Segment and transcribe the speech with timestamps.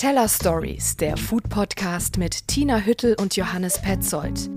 [0.00, 4.48] Teller Stories, der Food Podcast mit Tina Hüttel und Johannes Petzold.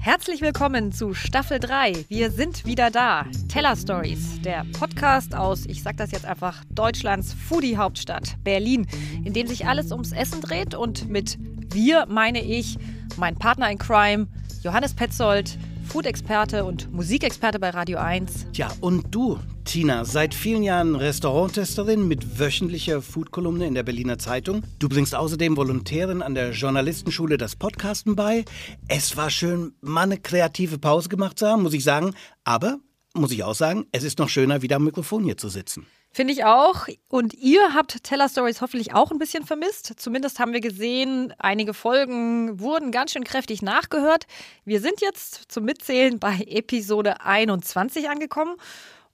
[0.00, 2.06] Herzlich willkommen zu Staffel 3.
[2.08, 3.24] Wir sind wieder da.
[3.48, 8.88] Teller Stories, der Podcast aus, ich sag das jetzt einfach, Deutschlands Foodie-Hauptstadt, Berlin,
[9.22, 11.38] in dem sich alles ums Essen dreht und mit
[11.72, 12.78] wir meine ich
[13.16, 14.26] mein Partner in Crime,
[14.64, 18.48] Johannes Petzold, Food-Experte und Musikexperte bei Radio 1.
[18.52, 19.38] Tja, und du,
[19.68, 24.62] Tina, seit vielen Jahren Restauranttesterin mit wöchentlicher Food-Kolumne in der Berliner Zeitung.
[24.78, 28.46] Du bringst außerdem Volontärin an der Journalistenschule das Podcasten bei.
[28.88, 32.14] Es war schön, mal eine kreative Pause gemacht zu haben, muss ich sagen.
[32.44, 32.78] Aber,
[33.12, 35.86] muss ich auch sagen, es ist noch schöner, wieder am Mikrofon hier zu sitzen.
[36.12, 36.86] Finde ich auch.
[37.08, 39.92] Und ihr habt Teller Stories hoffentlich auch ein bisschen vermisst.
[39.98, 44.24] Zumindest haben wir gesehen, einige Folgen wurden ganz schön kräftig nachgehört.
[44.64, 48.56] Wir sind jetzt zum Mitzählen bei Episode 21 angekommen.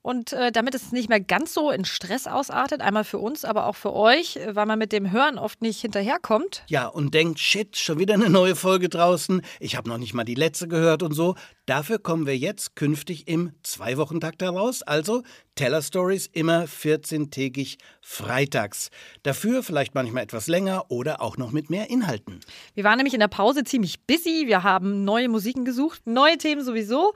[0.04, 3.64] Und äh, damit es nicht mehr ganz so in Stress ausartet, einmal für uns, aber
[3.64, 6.62] auch für euch, äh, weil man mit dem Hören oft nicht hinterherkommt.
[6.68, 9.40] Ja, und denkt, shit, schon wieder eine neue Folge draußen.
[9.60, 11.36] Ich habe noch nicht mal die letzte gehört und so.
[11.64, 14.82] Dafür kommen wir jetzt künftig im Zwei-Wochen-Takt heraus.
[14.82, 15.22] Also
[15.54, 18.90] Teller Stories immer 14-tägig freitags.
[19.22, 22.40] Dafür vielleicht manchmal etwas länger oder auch noch mit mehr Inhalten.
[22.74, 24.44] Wir waren nämlich in der Pause ziemlich busy.
[24.46, 27.14] Wir haben neue Musiken gesucht, neue Themen sowieso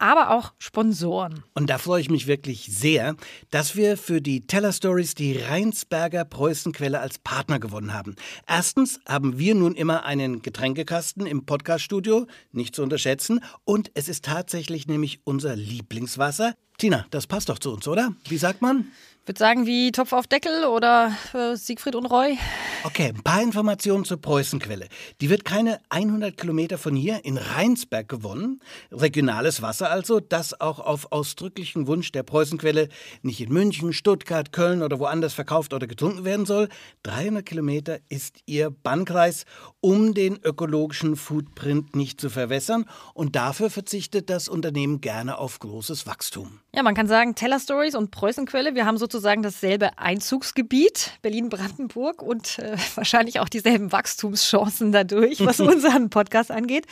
[0.00, 1.44] aber auch Sponsoren.
[1.54, 3.14] Und da freue ich mich wirklich sehr,
[3.50, 8.16] dass wir für die Teller Stories die Rheinsberger Preußenquelle als Partner gewonnen haben.
[8.48, 13.40] Erstens haben wir nun immer einen Getränkekasten im Podcaststudio, nicht zu unterschätzen.
[13.64, 16.54] Und es ist tatsächlich nämlich unser Lieblingswasser.
[16.78, 18.14] Tina, das passt doch zu uns, oder?
[18.26, 18.90] Wie sagt man?
[19.22, 22.38] Ich würde sagen, wie Topf auf Deckel oder äh, Siegfried und Roy.
[22.84, 24.88] Okay, ein paar Informationen zur Preußenquelle.
[25.20, 28.60] Die wird keine 100 Kilometer von hier in Rheinsberg gewonnen.
[28.90, 32.88] Regionales Wasser also, das auch auf ausdrücklichen Wunsch der Preußenquelle
[33.20, 36.70] nicht in München, Stuttgart, Köln oder woanders verkauft oder getrunken werden soll.
[37.02, 39.44] 300 Kilometer ist ihr Bannkreis,
[39.80, 42.86] um den ökologischen Footprint nicht zu verwässern.
[43.12, 46.60] Und dafür verzichtet das Unternehmen gerne auf großes Wachstum.
[46.74, 52.58] Ja, man kann sagen, Teller Stories und Preußenquelle, wir haben sozusagen dasselbe Einzugsgebiet, Berlin-Brandenburg und
[52.58, 56.86] äh, wahrscheinlich auch dieselben Wachstumschancen dadurch, was unseren Podcast angeht.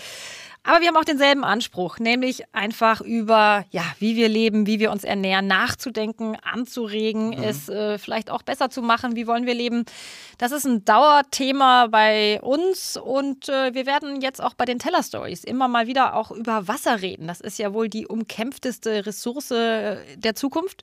[0.65, 4.91] Aber wir haben auch denselben Anspruch, nämlich einfach über, ja, wie wir leben, wie wir
[4.91, 7.43] uns ernähren, nachzudenken, anzuregen, mhm.
[7.43, 9.15] es äh, vielleicht auch besser zu machen.
[9.15, 9.85] Wie wollen wir leben?
[10.37, 15.03] Das ist ein Dauerthema bei uns und äh, wir werden jetzt auch bei den Teller
[15.03, 17.29] Stories immer mal wieder auch über Wasser reden.
[17.29, 20.83] Das ist ja wohl die umkämpfteste Ressource äh, der Zukunft.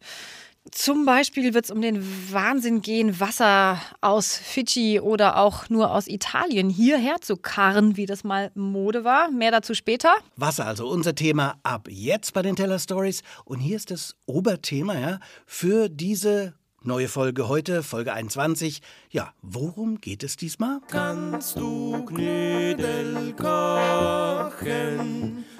[0.71, 6.07] Zum Beispiel wird es um den Wahnsinn gehen, Wasser aus Fidschi oder auch nur aus
[6.07, 9.29] Italien hierher zu karren, wie das mal Mode war.
[9.31, 10.15] Mehr dazu später.
[10.35, 13.21] Wasser, also unser Thema ab jetzt bei den Teller Stories.
[13.45, 16.55] Und hier ist das Oberthema ja, für diese
[16.87, 18.79] Neue Folge heute, Folge 21.
[19.09, 20.81] Ja, worum geht es diesmal?
[20.87, 24.45] Kannst du Knödel kochen?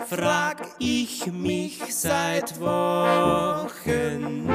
[0.08, 4.52] Frag ich mich seit Wochen.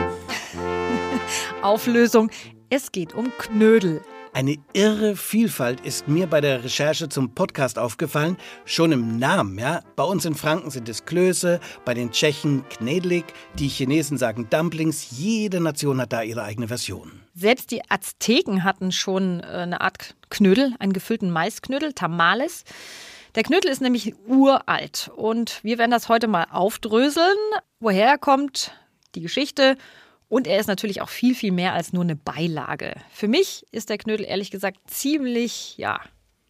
[1.62, 2.30] Auflösung.
[2.68, 4.02] Es geht um Knödel.
[4.32, 9.58] Eine irre Vielfalt ist mir bei der Recherche zum Podcast aufgefallen, schon im Namen.
[9.58, 9.82] Ja?
[9.96, 13.24] Bei uns in Franken sind es Klöße, bei den Tschechen Knedlik,
[13.58, 15.18] die Chinesen sagen Dumplings.
[15.18, 17.22] Jede Nation hat da ihre eigene Version.
[17.34, 22.62] Selbst die Azteken hatten schon äh, eine Art Knödel, einen gefüllten Maisknödel, Tamales.
[23.34, 27.36] Der Knödel ist nämlich uralt und wir werden das heute mal aufdröseln,
[27.80, 28.72] woher er kommt,
[29.16, 29.76] die Geschichte
[30.30, 32.94] und er ist natürlich auch viel, viel mehr als nur eine Beilage.
[33.12, 36.00] Für mich ist der Knödel ehrlich gesagt ziemlich, ja,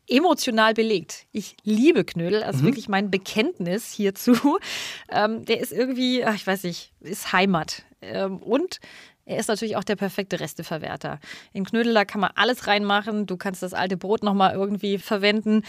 [0.06, 1.26] emotional belegt.
[1.32, 2.66] Ich liebe Knödel, also mhm.
[2.66, 4.58] wirklich mein Bekenntnis hierzu.
[5.12, 7.82] Ähm, der ist irgendwie, ach, ich weiß nicht, ist Heimat.
[8.00, 8.78] Ähm, und
[9.30, 11.20] er ist natürlich auch der perfekte Resteverwerter.
[11.52, 13.26] In Knödel, da kann man alles reinmachen.
[13.26, 15.62] Du kannst das alte Brot nochmal irgendwie verwenden.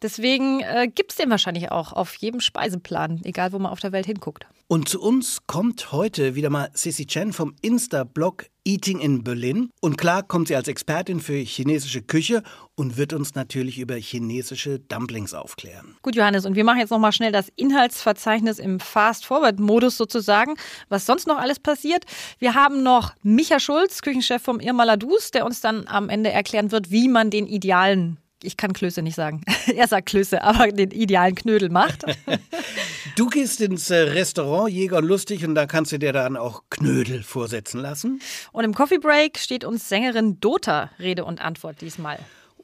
[0.00, 3.90] Deswegen äh, gibt es den wahrscheinlich auch auf jedem Speiseplan, egal wo man auf der
[3.90, 4.46] Welt hinguckt.
[4.68, 9.70] Und zu uns kommt heute wieder mal Sissy Chen vom Insta-Blog Eating in Berlin.
[9.80, 12.42] Und klar kommt sie als Expertin für chinesische Küche
[12.74, 15.96] und wird uns natürlich über chinesische Dumplings aufklären.
[16.02, 20.54] Gut, Johannes, und wir machen jetzt nochmal schnell das Inhaltsverzeichnis im Fast-Forward-Modus sozusagen,
[20.90, 22.04] was sonst noch alles passiert.
[22.38, 26.70] Wir haben noch Micha Schulz, Küchenchef vom Irma Ladus, der uns dann am Ende erklären
[26.70, 29.42] wird, wie man den idealen ich kann Klöße nicht sagen.
[29.74, 32.04] er sagt Klöße, aber den idealen Knödel macht.
[33.16, 37.22] du gehst ins äh, Restaurant Jäger Lustig und da kannst du dir dann auch Knödel
[37.22, 38.20] vorsetzen lassen.
[38.52, 42.18] Und im Coffee Break steht uns Sängerin Dota Rede und Antwort diesmal.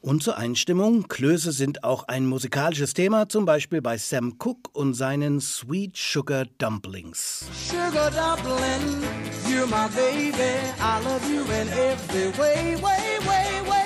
[0.05, 4.93] Und zur Einstimmung, Klöße sind auch ein musikalisches Thema, zum Beispiel bei Sam Cooke und
[4.93, 7.47] seinen Sweet Sugar Dumplings.
[7.71, 9.03] Sugar Dumpling,
[9.49, 13.84] you're my baby, I love you in every way, way, way, way.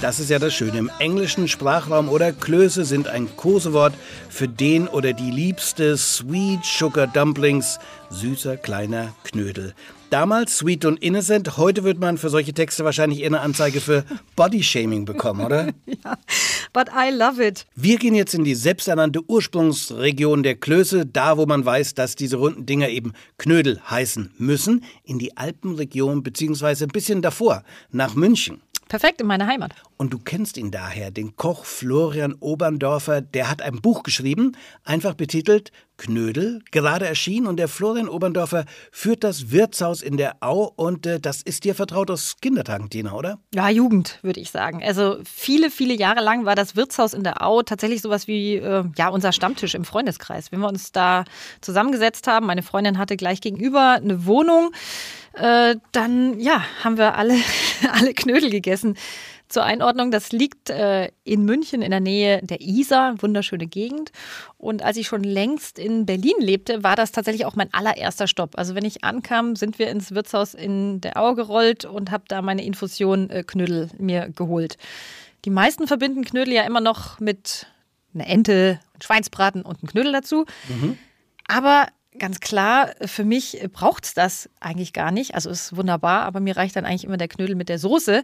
[0.00, 0.78] Das ist ja das Schöne.
[0.78, 3.94] Im englischen Sprachraum oder Klöße sind ein Kosewort
[4.28, 7.80] für den oder die liebste Sweet Sugar Dumplings,
[8.10, 9.74] süßer kleiner Knödel.
[10.10, 14.04] Damals sweet und innocent, heute wird man für solche Texte wahrscheinlich eher eine Anzeige für
[14.36, 15.66] Bodyshaming bekommen, oder?
[15.86, 16.16] ja,
[16.72, 17.66] but I love it.
[17.74, 22.36] Wir gehen jetzt in die selbsternannte Ursprungsregion der Klöße, da wo man weiß, dass diese
[22.36, 28.62] runden Dinger eben Knödel heißen müssen, in die Alpenregion beziehungsweise ein bisschen davor, nach München.
[28.88, 29.72] Perfekt in meiner Heimat.
[29.96, 35.14] Und du kennst ihn daher, den Koch Florian Oberndorfer, der hat ein Buch geschrieben, einfach
[35.14, 37.46] betitelt Knödel, gerade erschienen.
[37.46, 41.74] Und der Florian Oberndorfer führt das Wirtshaus in der Au und äh, das ist dir
[41.74, 43.38] vertraut aus Kindertagen, Tina, oder?
[43.52, 44.82] Ja, Jugend, würde ich sagen.
[44.82, 48.84] Also viele, viele Jahre lang war das Wirtshaus in der Au tatsächlich sowas wie äh,
[48.96, 50.52] ja, unser Stammtisch im Freundeskreis.
[50.52, 51.24] Wenn wir uns da
[51.60, 54.70] zusammengesetzt haben, meine Freundin hatte gleich gegenüber eine Wohnung,
[55.40, 57.36] äh, dann ja, haben wir alle,
[57.92, 58.96] alle Knödel gegessen.
[59.48, 64.12] Zur Einordnung, das liegt äh, in München in der Nähe der Isar, wunderschöne Gegend.
[64.58, 68.58] Und als ich schon längst in Berlin lebte, war das tatsächlich auch mein allererster Stopp.
[68.58, 72.42] Also wenn ich ankam, sind wir ins Wirtshaus in der Au gerollt und habe da
[72.42, 74.76] meine Infusion äh, Knödel mir geholt.
[75.46, 77.66] Die meisten verbinden Knödel ja immer noch mit
[78.12, 80.44] einer Ente, Schweinsbraten und einem Knödel dazu.
[80.68, 80.98] Mhm.
[81.46, 81.86] Aber
[82.16, 85.34] ganz klar, für mich braucht es das eigentlich gar nicht.
[85.34, 88.22] Also ist wunderbar, aber mir reicht dann eigentlich immer der Knödel mit der Soße.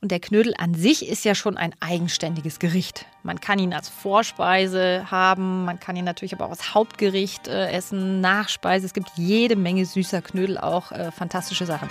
[0.00, 3.06] Und der Knödel an sich ist ja schon ein eigenständiges Gericht.
[3.22, 7.70] Man kann ihn als Vorspeise haben, man kann ihn natürlich aber auch als Hauptgericht äh,
[7.70, 8.84] essen, Nachspeise.
[8.84, 11.88] Es gibt jede Menge süßer Knödel, auch äh, fantastische Sachen.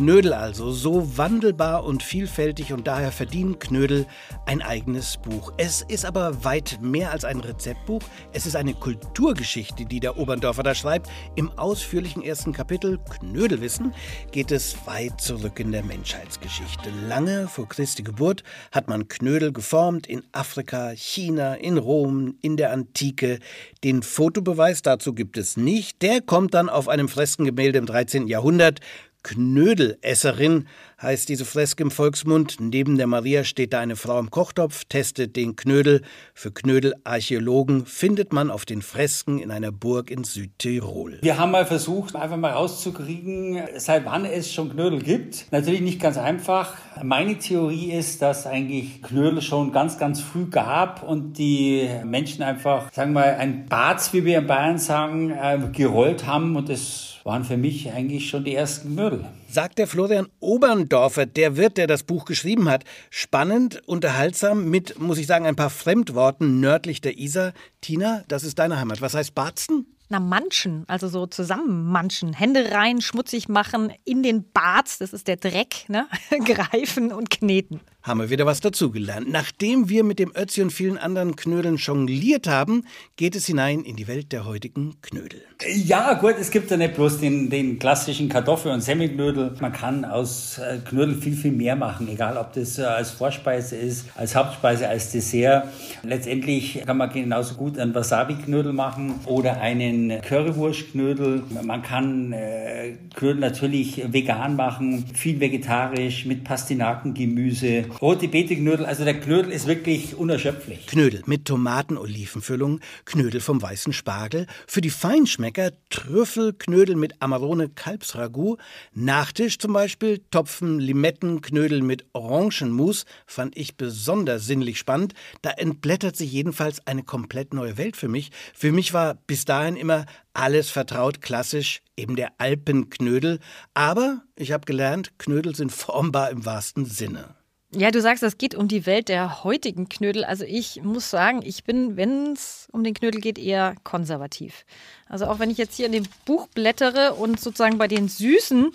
[0.00, 4.06] Knödel also, so wandelbar und vielfältig und daher verdienen Knödel
[4.46, 5.52] ein eigenes Buch.
[5.58, 8.00] Es ist aber weit mehr als ein Rezeptbuch.
[8.32, 11.10] Es ist eine Kulturgeschichte, die der Oberndorfer da schreibt.
[11.36, 13.92] Im ausführlichen ersten Kapitel Knödelwissen
[14.32, 16.88] geht es weit zurück in der Menschheitsgeschichte.
[17.06, 18.42] Lange vor Christi Geburt
[18.72, 23.38] hat man Knödel geformt in Afrika, China, in Rom, in der Antike.
[23.84, 26.00] Den Fotobeweis dazu gibt es nicht.
[26.00, 28.28] Der kommt dann auf einem Freskengemälde im 13.
[28.28, 28.80] Jahrhundert.
[29.22, 30.68] Knödelesserin
[31.02, 32.56] heißt diese Freske im Volksmund.
[32.60, 36.02] Neben der Maria steht da eine Frau im Kochtopf, testet den Knödel.
[36.34, 41.18] Für Knödelarchäologen findet man auf den Fresken in einer Burg in Südtirol.
[41.22, 45.46] Wir haben mal versucht, einfach mal rauszukriegen, seit wann es schon Knödel gibt.
[45.50, 46.76] Natürlich nicht ganz einfach.
[47.02, 52.92] Meine Theorie ist, dass eigentlich Knödel schon ganz, ganz früh gab und die Menschen einfach,
[52.92, 57.18] sagen wir mal, ein Bad, wie wir in Bayern sagen, äh, gerollt haben und es
[57.24, 59.24] waren für mich eigentlich schon die ersten Knödel.
[59.52, 62.84] Sagt der Florian Oberndorfer, der Wirt, der das Buch geschrieben hat.
[63.10, 67.52] Spannend, unterhaltsam, mit, muss ich sagen, ein paar Fremdworten nördlich der Isar.
[67.80, 69.00] Tina, das ist deine Heimat.
[69.00, 69.86] Was heißt Barzen?
[70.12, 72.32] Na, manchen, also so zusammenmanschen.
[72.32, 76.08] Hände rein, schmutzig machen, in den Bart, das ist der Dreck, ne?
[76.44, 77.80] greifen und kneten.
[78.02, 79.30] Haben wir wieder was dazugelernt.
[79.30, 82.86] Nachdem wir mit dem Ötzi und vielen anderen Knödeln jongliert haben,
[83.16, 85.42] geht es hinein in die Welt der heutigen Knödel.
[85.74, 89.54] Ja, gut, es gibt ja nicht bloß den, den klassischen Kartoffel- und Semmelknödel.
[89.60, 93.76] Man kann aus äh, Knödel viel, viel mehr machen, egal ob das äh, als Vorspeise
[93.76, 95.68] ist, als Hauptspeise, als Dessert.
[96.02, 101.42] Letztendlich kann man genauso gut einen Wasabi-Knödel machen oder einen Currywurstknödel.
[101.62, 108.86] Man kann äh, Knödel natürlich vegan machen, viel vegetarisch mit Pastinakengemüse, rote Beete-Knödel.
[108.86, 110.86] Also der Knödel ist wirklich unerschöpflich.
[110.86, 118.58] Knödel mit Tomaten-Olivenfüllung, Knödel vom weißen Spargel, für die Feinschmecker Trüffelknödel mit Amarone-Kalbsragout,
[118.94, 125.14] Nachtisch zum Beispiel Topfen Limettenknödel mit Orangenmus, fand ich besonders sinnlich spannend.
[125.42, 128.30] Da entblättert sich jedenfalls eine komplett neue Welt für mich.
[128.54, 133.40] Für mich war bis dahin immer immer alles vertraut, klassisch, eben der Alpenknödel.
[133.74, 137.34] Aber ich habe gelernt, Knödel sind formbar im wahrsten Sinne.
[137.74, 140.24] Ja, du sagst, es geht um die Welt der heutigen Knödel.
[140.24, 144.64] Also ich muss sagen, ich bin, wenn es um den Knödel geht, eher konservativ.
[145.06, 148.72] Also auch wenn ich jetzt hier in dem Buch blättere und sozusagen bei den süßen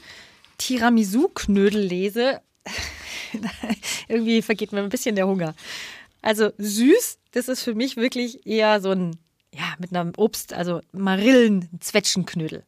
[0.58, 2.42] Tiramisu-Knödel lese,
[4.08, 5.56] irgendwie vergeht mir ein bisschen der Hunger.
[6.22, 9.18] Also süß, das ist für mich wirklich eher so ein
[9.56, 12.64] ja, mit einem Obst, also Marillen, Zwetschgenknödel.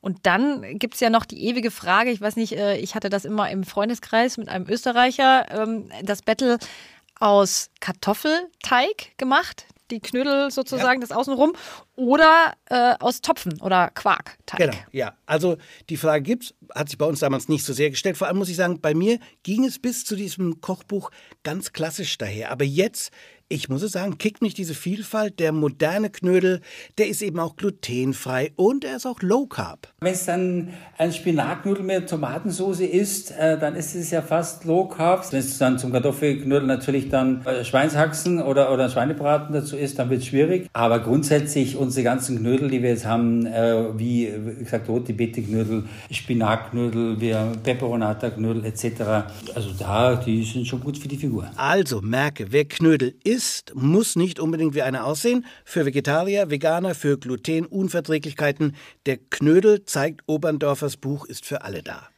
[0.00, 3.08] Und dann gibt es ja noch die ewige Frage, ich weiß nicht, äh, ich hatte
[3.08, 6.58] das immer im Freundeskreis mit einem Österreicher, ähm, das Battle
[7.18, 11.06] aus Kartoffelteig gemacht, die Knödel sozusagen, ja.
[11.06, 11.54] das Außenrum,
[11.96, 14.58] oder äh, aus Topfen oder Quarkteig.
[14.58, 15.14] Genau, ja.
[15.26, 15.56] Also
[15.88, 18.16] die Frage gibt's, hat sich bei uns damals nicht so sehr gestellt.
[18.16, 21.10] Vor allem muss ich sagen, bei mir ging es bis zu diesem Kochbuch
[21.42, 22.52] ganz klassisch daher.
[22.52, 23.10] Aber jetzt
[23.50, 25.40] ich muss es sagen, kickt mich diese Vielfalt.
[25.40, 26.60] Der moderne Knödel,
[26.98, 29.88] der ist eben auch glutenfrei und er ist auch low carb.
[30.00, 34.86] Wenn es dann ein Spinatknödel mit Tomatensauce ist, äh, dann ist es ja fast low
[34.86, 35.32] carb.
[35.32, 40.10] Wenn es dann zum Kartoffelknödel natürlich dann äh, Schweinshaxen oder, oder Schweinebraten dazu ist, dann
[40.10, 40.68] wird es schwierig.
[40.74, 45.84] Aber grundsätzlich unsere ganzen Knödel, die wir jetzt haben, äh, wie, wie gesagt, rote Beete-Knödel,
[46.10, 48.84] Spinatknödel, wir Peperonata-Knödel etc.
[49.54, 51.50] Also da, die sind schon gut für die Figur.
[51.56, 55.46] Also merke, wer Knödel isst, ist, muss nicht unbedingt wie einer aussehen.
[55.64, 58.74] Für Vegetarier, Veganer, für Glutenunverträglichkeiten.
[59.06, 62.08] Der Knödel zeigt Oberndorfers Buch ist für alle da.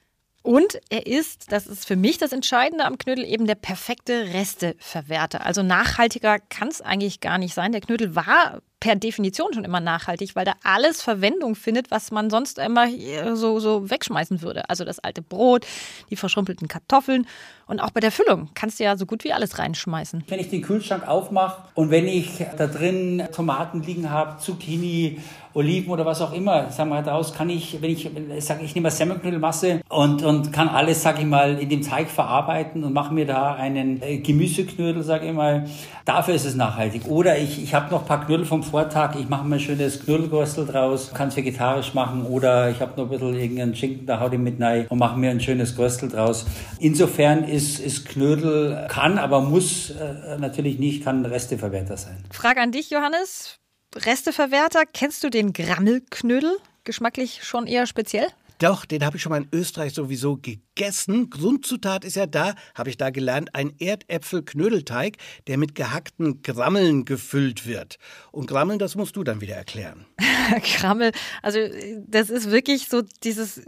[0.43, 5.45] Und er ist, das ist für mich das Entscheidende am Knödel, eben der perfekte Resteverwerter.
[5.45, 7.73] Also nachhaltiger kann es eigentlich gar nicht sein.
[7.73, 12.31] Der Knödel war per Definition schon immer nachhaltig, weil da alles Verwendung findet, was man
[12.31, 12.89] sonst immer
[13.35, 14.69] so, so wegschmeißen würde.
[14.71, 15.67] Also das alte Brot,
[16.09, 17.27] die verschrumpelten Kartoffeln
[17.67, 20.25] und auch bei der Füllung kannst du ja so gut wie alles reinschmeißen.
[20.27, 25.21] Wenn ich den Kühlschrank aufmache und wenn ich da drin Tomaten liegen habe, Zucchini,
[25.55, 28.91] Oliven oder was auch immer, sagen wir daraus kann ich, wenn ich sage, ich nehme
[28.91, 33.27] Semmelknödelmasse und, und kann alles, sage ich mal, in dem Teig verarbeiten und mache mir
[33.27, 35.69] da einen äh, Gemüseknödel, sage ich mal,
[36.05, 37.03] dafür ist es nachhaltig.
[37.09, 40.05] Oder ich, ich habe noch ein paar Knödel vom Vortag, ich mache mir ein schönes
[40.05, 44.21] Knödelgostel draus, kann es vegetarisch machen oder ich habe noch ein bisschen irgendeinen Schinken, da
[44.21, 46.47] haut ich mit rein und mache mir ein schönes Gostel draus.
[46.79, 52.25] Insofern ist, ist Knödel, kann, aber muss äh, natürlich nicht, kann Resteverwerter sein.
[52.31, 53.60] Frage an dich, Johannes.
[53.97, 56.59] Resteverwerter, kennst du den Grammelknödel?
[56.85, 58.29] Geschmacklich schon eher speziell?
[58.61, 61.31] Doch, den habe ich schon mal in Österreich sowieso gegessen.
[61.31, 67.67] Grundzutat ist ja da, habe ich da gelernt, ein Erdäpfel-Knödelteig, der mit gehackten Grammeln gefüllt
[67.67, 67.97] wird.
[68.33, 70.05] Und Grammeln, das musst du dann wieder erklären.
[70.77, 71.59] Grammel, also
[72.07, 73.63] das ist wirklich so dieses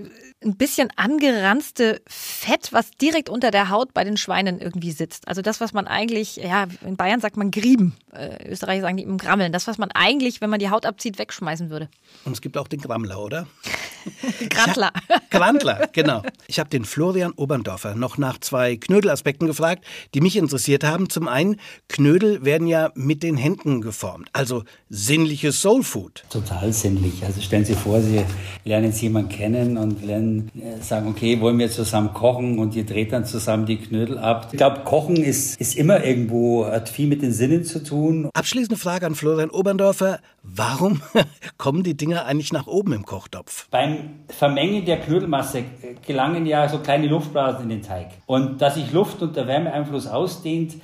[0.44, 5.26] ein bisschen angeranzte Fett, was direkt unter der Haut bei den Schweinen irgendwie sitzt.
[5.26, 9.04] Also das, was man eigentlich, ja, in Bayern sagt man Grieben, äh, Österreich sagen die
[9.04, 9.52] im Grammeln.
[9.52, 11.88] Das, was man eigentlich, wenn man die Haut abzieht, wegschmeißen würde.
[12.26, 13.46] Und es gibt auch den Grammler, oder?
[14.82, 15.22] Grandler.
[15.30, 16.22] Grandler, genau.
[16.46, 19.84] Ich habe den Florian Oberndorfer noch nach zwei Knödelaspekten gefragt,
[20.14, 21.08] die mich interessiert haben.
[21.08, 21.56] Zum einen,
[21.88, 26.24] Knödel werden ja mit den Händen geformt, also sinnliches Soulfood.
[26.30, 27.24] Total sinnlich.
[27.24, 28.24] Also stellen Sie vor, Sie
[28.64, 32.84] lernen jetzt jemanden kennen und lernen, äh, sagen, okay, wollen wir zusammen kochen und ihr
[32.84, 34.48] dreht dann zusammen die Knödel ab.
[34.52, 38.30] Ich glaube, Kochen ist, ist immer irgendwo, hat viel mit den Sinnen zu tun.
[38.34, 40.20] Abschließende Frage an Florian Oberndorfer.
[40.42, 41.00] Warum
[41.56, 43.68] kommen die Dinger eigentlich nach oben im Kochtopf?
[43.70, 45.64] Beim Vermengen der Knödelmasse
[46.04, 48.08] gelangen ja so kleine Luftblasen in den Teig.
[48.26, 50.74] Und da sich Luft unter Wärmeeinfluss ausdehnt,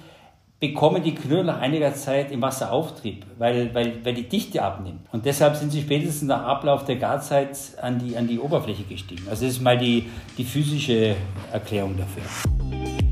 [0.61, 5.01] bekommen die Knödel nach einiger Zeit im Wasser Auftrieb, weil, weil, weil die Dichte abnimmt.
[5.13, 9.27] Und deshalb sind sie spätestens nach Ablauf der Garzeit an die, an die Oberfläche gestiegen.
[9.29, 11.17] Also das ist mal die, die physische
[11.53, 13.08] Erklärung dafür.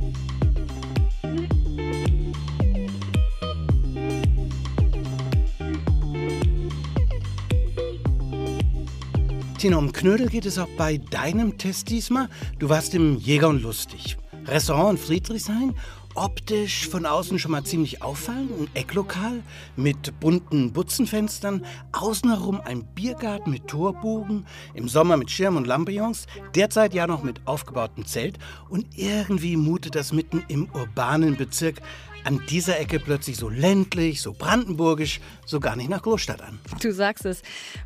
[9.59, 12.29] Tina, um Knödel geht es auch bei deinem Test diesmal.
[12.59, 14.19] Du warst im Jäger und Lustig.
[14.45, 15.75] Restaurant in Friedrichshain.
[16.15, 18.51] Optisch von außen schon mal ziemlich auffallend.
[18.53, 19.43] Ein Ecklokal
[19.75, 21.65] mit bunten Butzenfenstern.
[21.93, 24.47] Außen herum ein Biergarten mit Torbogen.
[24.75, 26.27] Im Sommer mit Schirm und Lampions.
[26.55, 28.39] Derzeit ja noch mit aufgebautem Zelt.
[28.69, 31.81] Und irgendwie mutet das mitten im urbanen Bezirk
[32.27, 36.59] an dieser Ecke plötzlich so ländlich, so brandenburgisch, so gar nicht nach Großstadt an.
[36.83, 37.43] Du sagst es.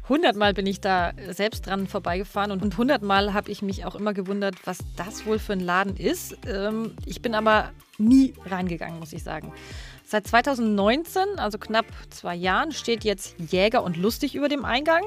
[0.08, 4.54] Hundertmal bin ich da selbst dran vorbeigefahren und hundertmal habe ich mich auch immer gewundert,
[4.64, 6.38] was das wohl für ein Laden ist.
[6.46, 9.52] Ähm, ich bin aber nie reingegangen, muss ich sagen.
[10.06, 15.02] Seit 2019, also knapp zwei Jahren, steht jetzt Jäger und Lustig über dem Eingang.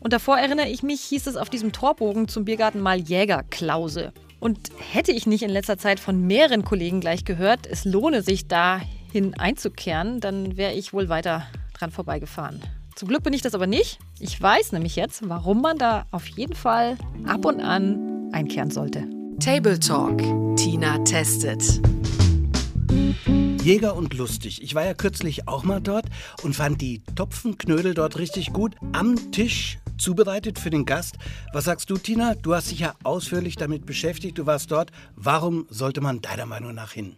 [0.00, 4.12] Und davor erinnere ich mich, hieß es auf diesem Torbogen zum Biergarten mal Jägerklause.
[4.40, 8.46] Und hätte ich nicht in letzter Zeit von mehreren Kollegen gleich gehört, es lohne sich
[8.48, 12.62] dahin einzukehren, dann wäre ich wohl weiter dran vorbeigefahren.
[12.94, 13.98] Zum Glück bin ich das aber nicht.
[14.20, 19.04] Ich weiß nämlich jetzt, warum man da auf jeden Fall ab und an einkehren sollte.
[19.38, 20.22] Table Talk.
[20.56, 21.80] Tina testet.
[23.62, 24.62] Jäger und lustig.
[24.62, 26.06] Ich war ja kürzlich auch mal dort
[26.42, 28.76] und fand die Topfenknödel dort richtig gut.
[28.92, 31.16] Am Tisch zubereitet für den Gast.
[31.52, 32.34] Was sagst du, Tina?
[32.34, 34.90] Du hast dich ja ausführlich damit beschäftigt, du warst dort.
[35.14, 37.16] Warum sollte man deiner Meinung nach hin?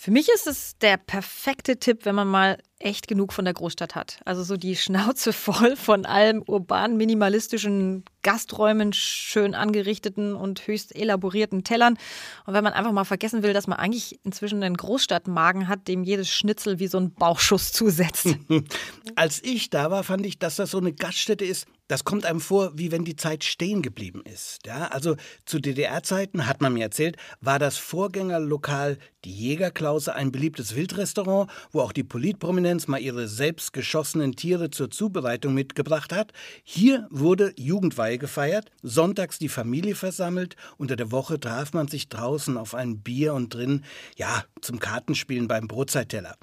[0.00, 3.96] Für mich ist es der perfekte Tipp, wenn man mal echt genug von der Großstadt
[3.96, 4.20] hat.
[4.24, 11.64] Also so die Schnauze voll von allem urban minimalistischen Gasträumen, schön angerichteten und höchst elaborierten
[11.64, 11.98] Tellern.
[12.46, 16.04] Und wenn man einfach mal vergessen will, dass man eigentlich inzwischen einen Großstadtmagen hat, dem
[16.04, 18.28] jedes Schnitzel wie so ein Bauchschuss zusetzt.
[19.16, 22.40] Als ich da war, fand ich, dass das so eine Gaststätte ist, das kommt einem
[22.40, 24.60] vor, wie wenn die Zeit stehen geblieben ist.
[24.66, 25.16] Ja, also
[25.46, 31.80] zu DDR-Zeiten, hat man mir erzählt, war das Vorgängerlokal Die Jägerklause ein beliebtes Wildrestaurant, wo
[31.80, 36.32] auch die Politprominenz mal ihre selbst geschossenen Tiere zur Zubereitung mitgebracht hat.
[36.62, 42.56] Hier wurde Jugendweihe gefeiert, sonntags die Familie versammelt, unter der Woche traf man sich draußen
[42.56, 43.84] auf ein Bier und drin,
[44.16, 46.36] ja, zum Kartenspielen beim Brotzeitteller.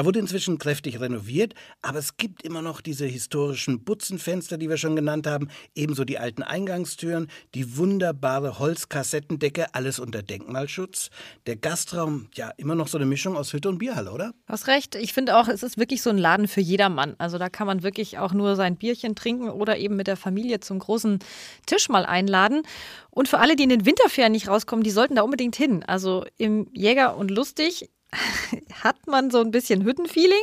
[0.00, 1.52] Da wurde inzwischen kräftig renoviert,
[1.82, 6.18] aber es gibt immer noch diese historischen Butzenfenster, die wir schon genannt haben, ebenso die
[6.18, 11.10] alten Eingangstüren, die wunderbare Holzkassettendecke, alles unter Denkmalschutz.
[11.44, 14.32] Der Gastraum, ja, immer noch so eine Mischung aus Hütte und Bierhalle, oder?
[14.46, 14.94] Hast recht.
[14.94, 17.14] Ich finde auch, es ist wirklich so ein Laden für jedermann.
[17.18, 20.60] Also da kann man wirklich auch nur sein Bierchen trinken oder eben mit der Familie
[20.60, 21.18] zum großen
[21.66, 22.62] Tisch mal einladen.
[23.10, 25.82] Und für alle, die in den Winterferien nicht rauskommen, die sollten da unbedingt hin.
[25.82, 27.90] Also im Jäger und Lustig
[28.82, 30.42] hat man so ein bisschen Hüttenfeeling.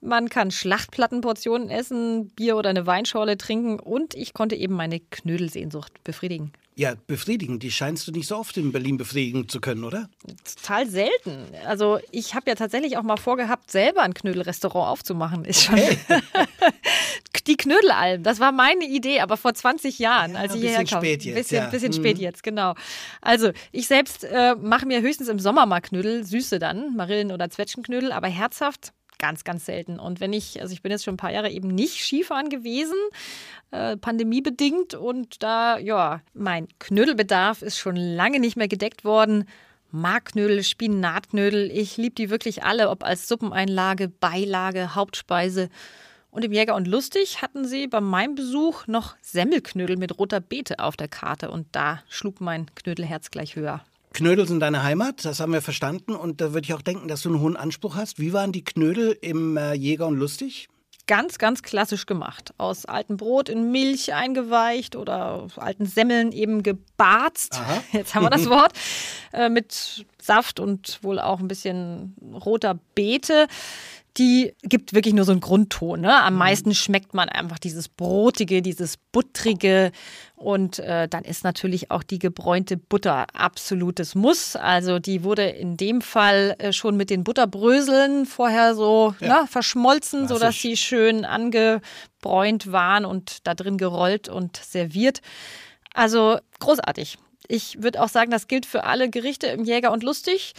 [0.00, 6.02] Man kann Schlachtplattenportionen essen, Bier oder eine Weinschorle trinken und ich konnte eben meine Knödelsehnsucht
[6.04, 6.52] befriedigen.
[6.74, 10.08] Ja, befriedigen, die scheinst du nicht so oft in Berlin befriedigen zu können, oder?
[10.56, 11.46] Total selten.
[11.66, 15.44] Also ich habe ja tatsächlich auch mal vorgehabt, selber ein Knödelrestaurant aufzumachen.
[15.44, 15.98] Ist schon Hey.
[17.46, 18.22] die Knödelalm.
[18.22, 21.02] Das war meine Idee, aber vor 20 Jahren, Ja, als ein ich hierher bisschen kam.
[21.04, 21.68] spät jetzt, Bisschen, ja.
[21.68, 21.94] bisschen Mhm.
[21.94, 22.74] spät jetzt, genau.
[23.20, 27.50] Also ich selbst äh, mache mir höchstens im Sommer mal Knödel, süße dann, Marillen- oder
[27.50, 30.00] Zwetschgenknödel, aber herzhaft ganz, ganz selten.
[30.00, 32.96] Und wenn ich, also ich bin jetzt schon ein paar Jahre eben nicht Skifahren gewesen,
[33.70, 39.48] äh, pandemiebedingt und da, ja, mein Knödelbedarf ist schon lange nicht mehr gedeckt worden.
[39.92, 45.68] Markknödel, Spinatknödel, ich liebe die wirklich alle, ob als Suppeneinlage, Beilage, Hauptspeise.
[46.32, 50.80] Und im Jäger und Lustig hatten sie bei meinem Besuch noch Semmelknödel mit roter Beete
[50.80, 53.84] auf der Karte und da schlug mein Knödelherz gleich höher.
[54.12, 56.14] Knödel sind deine Heimat, das haben wir verstanden.
[56.14, 58.18] Und da würde ich auch denken, dass du einen hohen Anspruch hast.
[58.18, 60.68] Wie waren die Knödel im äh, Jäger und Lustig?
[61.08, 62.54] Ganz, ganz klassisch gemacht.
[62.58, 67.54] Aus altem Brot in Milch eingeweicht oder aus alten Semmeln eben gebarzt.
[67.54, 67.82] Aha.
[67.92, 68.72] Jetzt haben wir das Wort.
[69.32, 73.48] Äh, mit Saft und wohl auch ein bisschen roter Beete.
[74.18, 76.02] Die gibt wirklich nur so einen Grundton.
[76.02, 76.22] Ne?
[76.22, 79.90] Am meisten schmeckt man einfach dieses Brotige, dieses Buttrige.
[80.36, 84.54] Und äh, dann ist natürlich auch die gebräunte Butter absolutes Muss.
[84.54, 90.28] Also die wurde in dem Fall äh, schon mit den Butterbröseln vorher so ne, verschmolzen,
[90.28, 95.22] sodass sie schön angebräunt waren und da drin gerollt und serviert.
[95.94, 97.18] Also großartig.
[97.48, 100.54] Ich würde auch sagen, das gilt für alle Gerichte im Jäger und Lustig.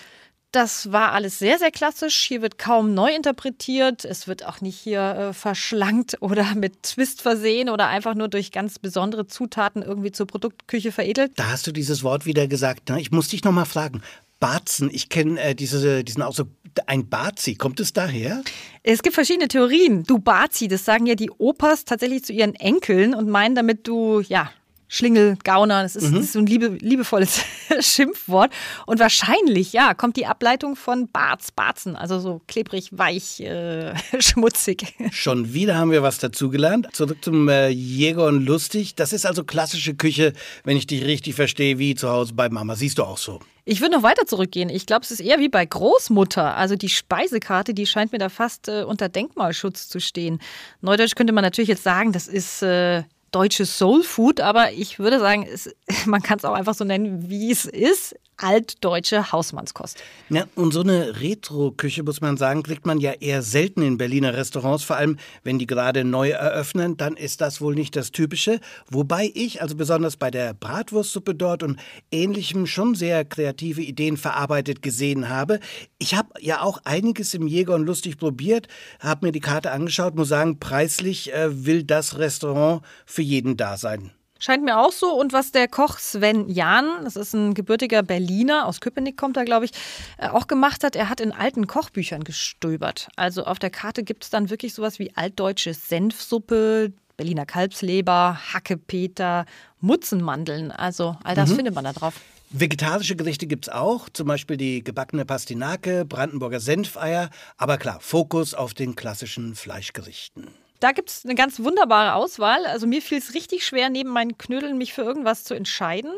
[0.54, 2.26] Das war alles sehr, sehr klassisch.
[2.28, 4.06] Hier wird kaum neu interpretiert.
[4.06, 8.52] Es wird auch nicht hier äh, verschlankt oder mit Twist versehen oder einfach nur durch
[8.52, 11.32] ganz besondere Zutaten irgendwie zur Produktküche veredelt.
[11.38, 12.89] Da hast du dieses Wort wieder gesagt.
[12.89, 13.02] Ne?
[13.02, 14.04] Ich muss dich noch mal fragen.
[14.39, 16.50] Barzen, ich kenne äh, diese, diesen Ausdruck,
[16.86, 18.44] ein Barzi, kommt es daher?
[18.84, 20.04] Es gibt verschiedene Theorien.
[20.04, 24.22] Du Bazi, das sagen ja die Opas tatsächlich zu ihren Enkeln und meinen damit du,
[24.22, 24.52] ja,
[24.93, 27.41] Schlingel, Gauner, das ist, das ist so ein liebe, liebevolles
[27.79, 28.53] Schimpfwort.
[28.86, 34.93] Und wahrscheinlich, ja, kommt die Ableitung von Barz, Barzen, also so klebrig, weich, äh, schmutzig.
[35.10, 36.89] Schon wieder haben wir was dazugelernt.
[36.93, 38.93] Zurück zum äh, Jäger und Lustig.
[38.93, 42.75] Das ist also klassische Küche, wenn ich dich richtig verstehe, wie zu Hause bei Mama.
[42.75, 43.39] Siehst du auch so.
[43.65, 44.69] Ich würde noch weiter zurückgehen.
[44.69, 46.56] Ich glaube, es ist eher wie bei Großmutter.
[46.56, 50.39] Also die Speisekarte, die scheint mir da fast äh, unter Denkmalschutz zu stehen.
[50.82, 53.03] Neudeutsch könnte man natürlich jetzt sagen, das ist äh,
[53.34, 55.74] deutsches Soul Food, aber ich würde sagen, es,
[56.06, 58.15] man kann es auch einfach so nennen, wie es ist.
[58.38, 60.04] Altdeutsche Hausmannskost.
[60.30, 64.34] Ja, und so eine Retro-Küche, muss man sagen, kriegt man ja eher selten in Berliner
[64.34, 64.84] Restaurants.
[64.84, 68.60] Vor allem, wenn die gerade neu eröffnen, dann ist das wohl nicht das Typische.
[68.89, 71.80] Wobei ich, also besonders bei der Bratwurstsuppe dort und
[72.12, 75.60] ähnlichem, schon sehr kreative Ideen verarbeitet gesehen habe.
[76.00, 78.67] Ich habe ja auch einiges im Jäger und Lustig probiert,
[79.00, 83.78] habe mir die Karte angeschaut, muss sagen, preislich äh, will das Restaurant für jeden da
[83.78, 84.12] sein.
[84.39, 85.13] Scheint mir auch so.
[85.13, 89.46] Und was der Koch Sven Jahn, das ist ein gebürtiger Berliner, aus Köpenick kommt er,
[89.46, 89.72] glaube ich,
[90.17, 93.08] äh, auch gemacht hat, er hat in alten Kochbüchern gestöbert.
[93.15, 99.46] Also auf der Karte gibt es dann wirklich sowas wie altdeutsche Senfsuppe, Berliner Kalbsleber, Hackepeter,
[99.80, 100.72] Mutzenmandeln.
[100.72, 102.15] Also all das findet man da drauf.
[102.56, 108.76] Vegetarische Gerichte gibt's auch, zum Beispiel die gebackene Pastinake, Brandenburger Senfeier, aber klar, Fokus auf
[108.76, 110.50] den klassischen Fleischgerichten.
[110.84, 112.65] Da gibt es eine ganz wunderbare Auswahl.
[112.65, 116.12] Also mir fiel es richtig schwer, neben meinen Knödeln mich für irgendwas zu entscheiden.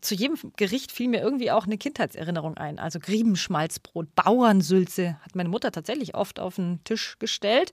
[0.00, 2.78] Zu jedem Gericht fiel mir irgendwie auch eine Kindheitserinnerung ein.
[2.78, 7.72] Also Griebenschmalzbrot, Bauernsülze hat meine Mutter tatsächlich oft auf den Tisch gestellt.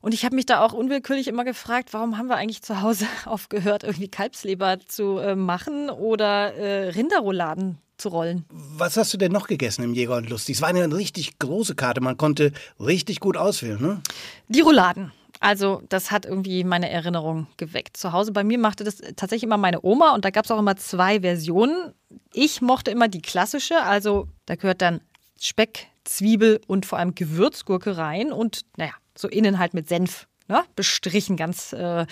[0.00, 3.06] Und ich habe mich da auch unwillkürlich immer gefragt, warum haben wir eigentlich zu Hause
[3.26, 8.46] aufgehört, irgendwie Kalbsleber zu äh, machen oder äh, Rinderrouladen zu rollen.
[8.48, 10.56] Was hast du denn noch gegessen im Jäger und Lustig?
[10.56, 14.00] Es war eine richtig große Karte, man konnte richtig gut auswählen, ne?
[14.48, 15.12] Die Rouladen.
[15.40, 17.96] Also das hat irgendwie meine Erinnerung geweckt.
[17.96, 20.58] Zu Hause bei mir machte das tatsächlich immer meine Oma und da gab es auch
[20.58, 21.92] immer zwei Versionen.
[22.32, 25.00] Ich mochte immer die klassische, also da gehört dann
[25.40, 30.62] Speck, Zwiebel und vor allem Gewürzgurke rein und naja, so innen halt mit Senf ne,
[30.74, 32.06] bestrichen, ganz äh,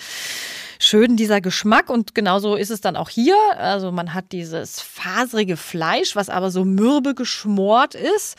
[0.79, 3.37] schön dieser Geschmack und genauso ist es dann auch hier.
[3.57, 8.37] Also man hat dieses faserige Fleisch, was aber so mürbe geschmort ist.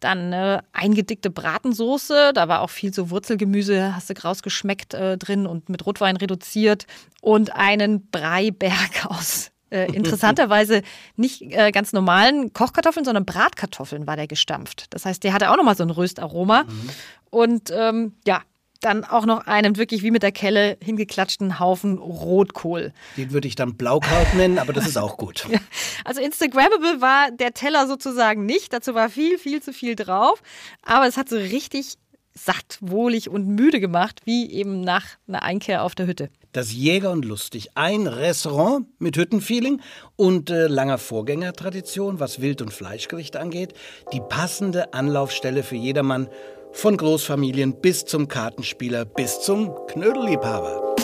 [0.00, 5.46] Dann eine eingedickte Bratensoße, da war auch viel so Wurzelgemüse, hast du rausgeschmeckt äh, drin
[5.46, 6.86] und mit Rotwein reduziert.
[7.20, 10.82] Und einen Breiberg aus äh, interessanterweise
[11.16, 14.86] nicht äh, ganz normalen Kochkartoffeln, sondern Bratkartoffeln war der gestampft.
[14.90, 16.62] Das heißt, der hatte auch nochmal so ein Röstaroma.
[16.62, 16.90] Mhm.
[17.30, 18.42] Und ähm, ja,
[18.84, 22.92] dann auch noch einen wirklich wie mit der Kelle hingeklatschten Haufen Rotkohl.
[23.16, 25.46] Den würde ich dann Blaukraut nennen, aber das ist auch gut.
[25.50, 25.58] Ja.
[26.04, 28.72] Also Instagrammable war der Teller sozusagen nicht.
[28.72, 30.42] Dazu war viel, viel zu viel drauf.
[30.82, 31.94] Aber es hat so richtig
[32.34, 36.30] satt, wohlig und müde gemacht, wie eben nach einer Einkehr auf der Hütte.
[36.52, 39.80] Das Jäger und Lustig, ein Restaurant mit Hüttenfeeling
[40.16, 43.74] und äh, langer Vorgängertradition, was Wild- und Fleischgerichte angeht.
[44.12, 46.28] Die passende Anlaufstelle für jedermann
[46.74, 50.94] von Großfamilien bis zum Kartenspieler bis zum Knödelliebhaber.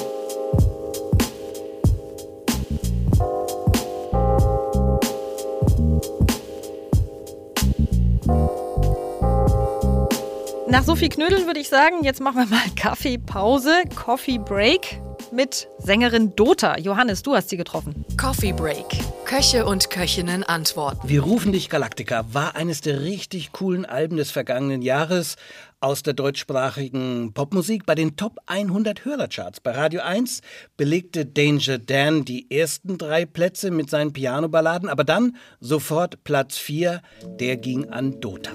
[10.68, 15.00] Nach so viel Knödeln würde ich sagen, jetzt machen wir mal Kaffeepause, Coffee Break
[15.32, 16.78] mit Sängerin Dota.
[16.78, 18.04] Johannes, du hast sie getroffen.
[18.16, 18.86] Coffee Break.
[19.24, 21.08] Köche und Köchinnen antworten.
[21.08, 25.36] Wir rufen dich Galactica war eines der richtig coolen Alben des vergangenen Jahres
[25.80, 27.86] aus der deutschsprachigen Popmusik.
[27.86, 30.40] Bei den Top 100 Hörercharts bei Radio 1
[30.76, 37.00] belegte Danger Dan die ersten drei Plätze mit seinen Pianoballaden, aber dann sofort Platz 4,
[37.38, 38.52] der ging an Dota.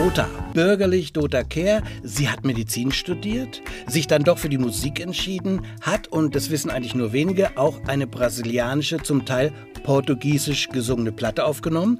[0.00, 1.82] Dota, bürgerlich Dota Care.
[2.02, 6.70] Sie hat Medizin studiert, sich dann doch für die Musik entschieden, hat, und das wissen
[6.70, 9.52] eigentlich nur wenige, auch eine brasilianische, zum Teil
[9.84, 11.98] portugiesisch gesungene Platte aufgenommen.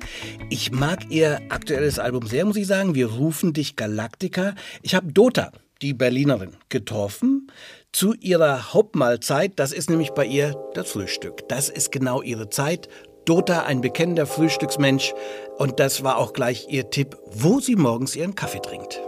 [0.49, 2.95] Ich mag ihr aktuelles Album sehr, muss ich sagen.
[2.95, 4.55] Wir rufen dich Galactica.
[4.81, 7.53] Ich habe Dota, die Berlinerin, getroffen
[7.93, 9.59] zu ihrer Hauptmahlzeit.
[9.59, 11.47] Das ist nämlich bei ihr das Frühstück.
[11.51, 12.89] Das ist genau ihre Zeit.
[13.27, 15.13] Dota, ein bekennender Frühstücksmensch.
[15.61, 18.99] Und das war auch gleich ihr Tipp, wo sie morgens ihren Kaffee trinkt.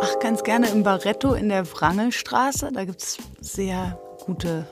[0.00, 2.70] Ach, ganz gerne im Barretto in der Wrangelstraße.
[2.72, 4.64] Da gibt es sehr gute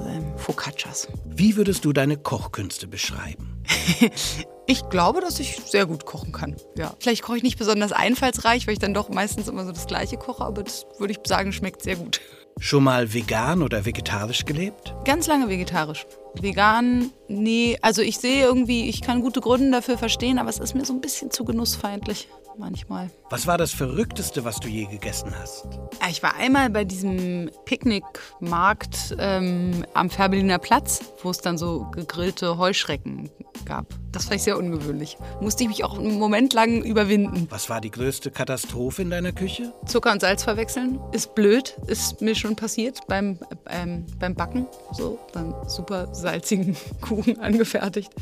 [0.00, 1.06] ähm, Focaccias.
[1.26, 3.62] Wie würdest du deine Kochkünste beschreiben?
[4.66, 6.56] ich glaube, dass ich sehr gut kochen kann.
[6.76, 6.92] Ja.
[6.98, 10.16] Vielleicht koche ich nicht besonders einfallsreich, weil ich dann doch meistens immer so das Gleiche
[10.16, 12.20] koche, aber das würde ich sagen, schmeckt sehr gut.
[12.58, 14.94] Schon mal vegan oder vegetarisch gelebt?
[15.04, 16.06] Ganz lange vegetarisch.
[16.40, 20.74] Vegan, nee, also ich sehe irgendwie, ich kann gute Gründe dafür verstehen, aber es ist
[20.74, 23.10] mir so ein bisschen zu genussfeindlich manchmal.
[23.30, 25.66] Was war das Verrückteste, was du je gegessen hast?
[26.10, 32.58] Ich war einmal bei diesem Picknickmarkt ähm, am Färbeliner Platz, wo es dann so gegrillte
[32.58, 33.30] Heuschrecken
[33.64, 33.86] gab.
[34.12, 35.16] Das fand ich sehr ungewöhnlich.
[35.40, 37.46] Musste ich mich auch einen Moment lang überwinden.
[37.50, 39.72] Was war die größte Katastrophe in deiner Küche?
[39.86, 41.00] Zucker und Salz verwechseln.
[41.12, 43.38] Ist blöd, ist mir schon passiert beim,
[43.68, 44.66] ähm, beim Backen.
[44.92, 48.12] So, beim super salzigen Kuchen angefertigt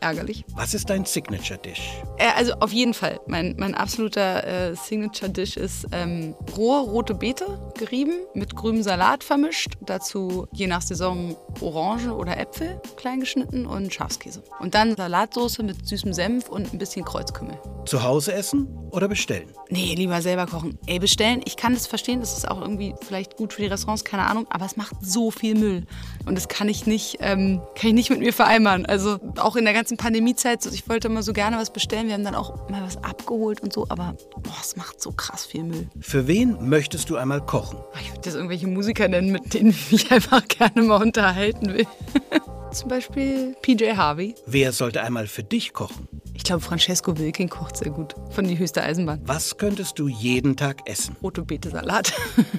[0.00, 0.44] ärgerlich.
[0.54, 2.02] Was ist dein Signature-Dish?
[2.18, 3.20] Äh, also auf jeden Fall.
[3.26, 9.74] Mein, mein absoluter äh, Signature-Dish ist ähm, rohe rote Beete gerieben, mit grünem Salat vermischt.
[9.80, 14.42] Dazu je nach Saison Orangen oder Äpfel klein geschnitten und Schafskäse.
[14.60, 17.58] Und dann Salatsoße mit süßem Senf und ein bisschen Kreuzkümmel.
[17.84, 19.48] Zu Hause essen oder bestellen?
[19.68, 20.78] Nee, lieber selber kochen.
[20.86, 24.04] Ey, bestellen, ich kann das verstehen, das ist auch irgendwie vielleicht gut für die Restaurants,
[24.04, 25.86] keine Ahnung, aber es macht so viel Müll.
[26.24, 28.86] Und das kann ich nicht, ähm, kann ich nicht mit mir vereinbaren.
[28.86, 32.08] Also auch in der ganzen Pandemiezeit, ich wollte immer so gerne was bestellen.
[32.08, 35.46] Wir haben dann auch mal was abgeholt und so, aber boah, es macht so krass
[35.46, 35.88] viel Müll.
[36.00, 37.78] Für wen möchtest du einmal kochen?
[38.00, 41.86] Ich würde das irgendwelche Musiker nennen, mit denen ich mich einfach gerne mal unterhalten will.
[42.72, 44.34] Zum Beispiel PJ Harvey.
[44.46, 46.08] Wer sollte einmal für dich kochen?
[46.34, 48.14] Ich glaube, Francesco Wilking kocht sehr gut.
[48.30, 49.22] Von die höchste Eisenbahn.
[49.24, 51.16] Was könntest du jeden Tag essen?
[51.22, 52.12] Rote Beete-Salat.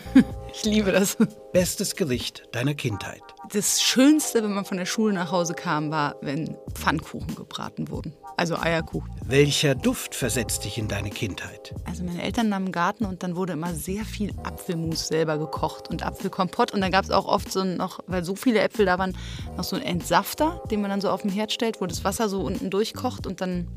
[0.53, 1.17] ich liebe das.
[1.53, 3.21] Bestes Gericht deiner Kindheit?
[3.53, 8.13] Das Schönste, wenn man von der Schule nach Hause kam, war, wenn Pfannkuchen gebraten wurden.
[8.35, 9.09] Also Eierkuchen.
[9.25, 11.73] Welcher Duft versetzt dich in deine Kindheit?
[11.85, 16.05] Also meine Eltern einen Garten und dann wurde immer sehr viel Apfelmus selber gekocht und
[16.05, 16.73] Apfelkompott.
[16.73, 19.17] Und dann gab es auch oft so noch, weil so viele Äpfel da waren,
[19.55, 22.29] noch so einen Entsafter, den man dann so auf dem Herd stellt, wo das Wasser
[22.29, 23.67] so unten durchkocht und dann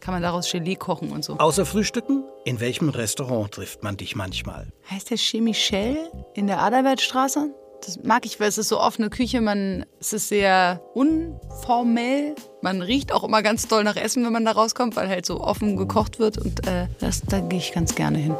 [0.00, 1.38] kann man daraus Gelee kochen und so.
[1.38, 2.24] Außer Frühstücken?
[2.44, 4.72] In welchem Restaurant trifft man dich manchmal?
[4.90, 5.96] Heißt der Chez Michel
[6.34, 7.54] in der Adalbertstraße?
[7.86, 12.34] Das mag ich, weil es ist so offene Küche, man, es ist sehr unformell.
[12.60, 15.40] Man riecht auch immer ganz doll nach Essen, wenn man da rauskommt, weil halt so
[15.40, 18.36] offen gekocht wird und äh, das, da gehe ich ganz gerne hin.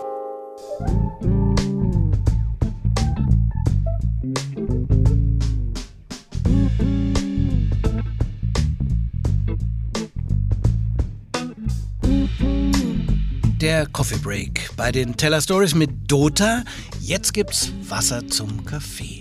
[13.61, 16.65] Der Coffee Break bei den Teller Stories mit Dota.
[17.01, 19.20] Jetzt gibt's Wasser zum Kaffee.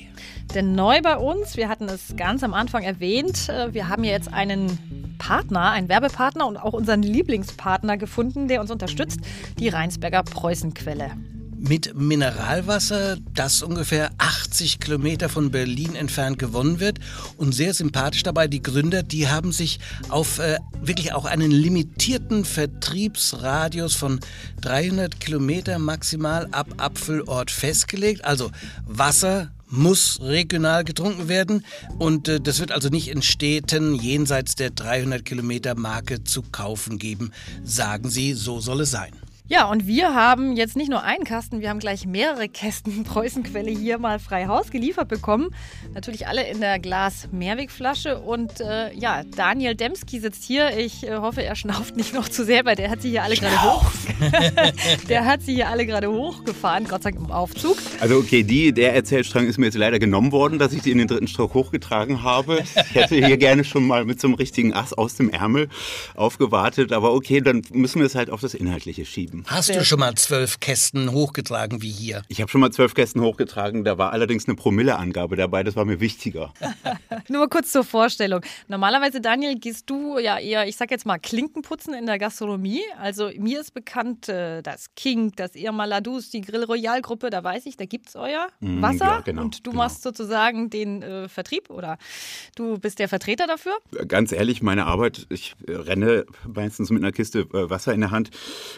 [0.55, 4.11] Denn neu bei uns, wir hatten es ganz am Anfang erwähnt, äh, wir haben ja
[4.11, 9.19] jetzt einen Partner, einen Werbepartner und auch unseren Lieblingspartner gefunden, der uns unterstützt,
[9.59, 11.11] die Rheinsberger Preußenquelle.
[11.55, 16.99] Mit Mineralwasser, das ungefähr 80 Kilometer von Berlin entfernt gewonnen wird.
[17.35, 22.45] Und sehr sympathisch dabei, die Gründer, die haben sich auf äh, wirklich auch einen limitierten
[22.45, 24.21] Vertriebsradius von
[24.61, 28.23] 300 Kilometer maximal ab Apfelort festgelegt.
[28.23, 28.51] Also
[28.87, 31.65] Wasser muss regional getrunken werden
[31.97, 36.97] und äh, das wird also nicht in Städten jenseits der 300 Kilometer Marke zu kaufen
[36.97, 37.31] geben,
[37.63, 39.13] sagen sie, so soll es sein.
[39.51, 43.71] Ja, und wir haben jetzt nicht nur einen Kasten, wir haben gleich mehrere Kästen Preußenquelle
[43.71, 45.49] hier mal frei Haus geliefert bekommen.
[45.95, 48.19] Natürlich alle in der Glas-Mehrwegflasche.
[48.19, 50.77] Und äh, ja, Daniel Demski sitzt hier.
[50.77, 53.33] Ich äh, hoffe, er schnauft nicht noch zu sehr, weil der hat sie hier alle
[53.33, 53.91] gerade hoch.
[55.09, 57.77] der hat sie hier alle gerade hochgefahren, Gott sei Dank im Aufzug.
[58.01, 60.99] Also okay, die, der Erzählstrang ist mir jetzt leider genommen worden, dass ich die in
[60.99, 62.61] den dritten Stock hochgetragen habe.
[62.61, 65.69] Ich hätte hier gerne schon mal mit so einem richtigen Ass aus dem Ärmel
[66.13, 66.91] aufgewartet.
[66.91, 69.38] Aber okay, dann müssen wir es halt auf das Inhaltliche schieben.
[69.47, 72.21] Hast du schon mal zwölf Kästen hochgetragen wie hier?
[72.27, 75.85] Ich habe schon mal zwölf Kästen hochgetragen, da war allerdings eine Promilleangabe dabei, das war
[75.85, 76.53] mir wichtiger.
[77.29, 78.41] Nur mal kurz zur Vorstellung.
[78.67, 82.81] Normalerweise, Daniel, gehst du ja eher, ich sag jetzt mal, Klinkenputzen in der Gastronomie.
[82.99, 87.43] Also mir ist bekannt, äh, das King, das Irma Ladus, die Grill Royal Gruppe, da
[87.43, 89.05] weiß ich, da gibt es euer Mm, Wasser.
[89.05, 89.83] ja, genau, und du genau.
[89.83, 91.97] machst sozusagen den äh, Vertrieb oder
[92.55, 93.73] du bist der Vertreter dafür.
[94.07, 98.11] Ganz ehrlich, meine Arbeit, ich äh, renne meistens mit einer Kiste äh, Wasser in der
[98.11, 98.31] Hand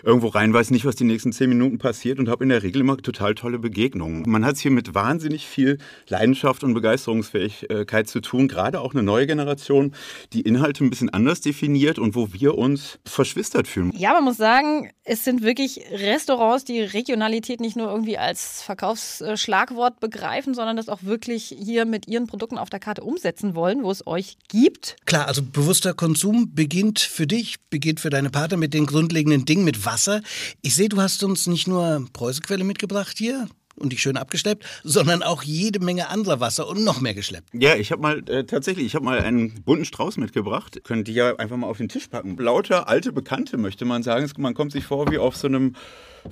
[0.04, 2.82] irgendwo rein, weiß nicht, was die nächsten zehn Minuten passiert und habe in der Regel
[2.82, 4.24] immer total tolle Begegnungen.
[4.28, 9.04] Man hat es hier mit wahnsinnig viel Leidenschaft und Begeisterungsfähigkeit zu tun, gerade auch eine
[9.04, 9.94] neue Generation,
[10.34, 13.92] die Inhalte ein bisschen anders definiert und wo wir uns verschwistert fühlen.
[13.96, 20.00] Ja, man muss sagen, es sind wirklich Restaurants, die Regionalität nicht nur irgendwie als Verkaufsschlagwort
[20.00, 23.92] begreifen, sondern das auch wirklich hier mit ihren Produkten auf der Karte umsetzen wollen, wo
[23.92, 24.96] es euch gibt.
[25.06, 29.66] Klar, also bewusster Konsum beginnt für dich, beginnt für deine Partner mit den grundlegenden Dingen,
[29.66, 30.22] mit Wasser.
[30.62, 35.24] Ich sehe, du hast uns nicht nur Preußenquelle mitgebracht hier und dich schön abgeschleppt, sondern
[35.24, 37.50] auch jede Menge anderer Wasser und noch mehr geschleppt.
[37.54, 40.82] Ja, ich habe mal äh, tatsächlich, ich habe mal einen bunten Strauß mitgebracht.
[40.84, 42.38] Könnt ihr ja einfach mal auf den Tisch packen.
[42.38, 44.30] Lauter alte Bekannte, möchte man sagen.
[44.38, 45.76] Man kommt sich vor wie auf so einem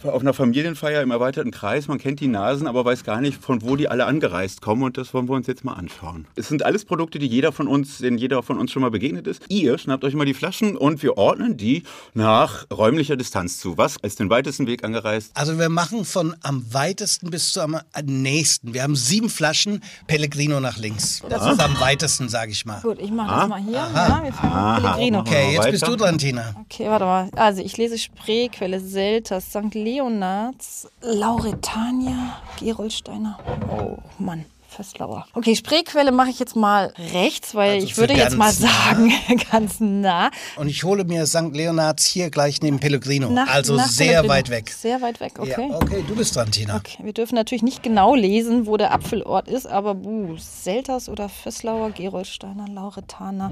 [0.04, 1.88] auf einer Familienfeier im erweiterten Kreis.
[1.88, 4.84] Man kennt die Nasen, aber weiß gar nicht, von wo die alle angereist kommen.
[4.84, 6.26] Und das wollen wir uns jetzt mal anschauen.
[6.36, 9.28] Es sind alles Produkte, die jeder von uns, denen jeder von uns schon mal begegnet
[9.28, 9.44] ist.
[9.50, 13.78] Ihr schnappt euch mal die Flaschen und wir ordnen die nach räumlicher Distanz zu.
[13.78, 15.32] Was ist den weitesten Weg angereist?
[15.34, 18.74] Also wir machen von am weitesten bis zu am nächsten.
[18.74, 21.22] Wir haben sieben Flaschen Pellegrino nach links.
[21.30, 22.82] Das ist am weitesten, sage ich mal.
[22.82, 23.74] Gut, ich mache das mal hier.
[23.74, 25.20] Ja, wir fangen mit Pellegrino.
[25.20, 25.72] Okay, jetzt Weiter.
[25.72, 26.56] bist du dran, Tina.
[26.66, 27.30] Okay, warte mal.
[27.36, 29.74] Also ich lese Spreequelle, Selters, St.
[29.84, 33.38] Leonards, Lauretania, Gerolsteiner.
[33.72, 34.46] Oh Mann.
[34.72, 35.26] Föstlauer.
[35.34, 38.70] Okay, Spreequelle mache ich jetzt mal rechts, weil Also ich würde jetzt mal ganz nah.
[38.70, 39.14] sagen,
[39.52, 40.30] ganz nah.
[40.58, 41.54] Und ich hole mir St.
[41.54, 43.32] Leonards hier gleich neben Pellegrino.
[43.32, 44.34] Nach, also nach sehr Pellegrino.
[44.34, 44.70] weit weg.
[44.70, 45.70] Sehr weit weg, okay.
[45.72, 46.76] Ja, okay, du bist dran, Tina.
[46.76, 51.30] Okay, wir dürfen natürlich nicht genau lesen, wo der Apfelort ist, aber buh, Selters oder
[51.30, 53.52] Fösslauer, Gerolsteiner, Lauretaner.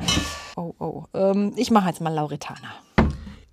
[0.56, 1.04] Oh, oh.
[1.16, 2.74] Ähm, ich mache jetzt mal Lauretaner.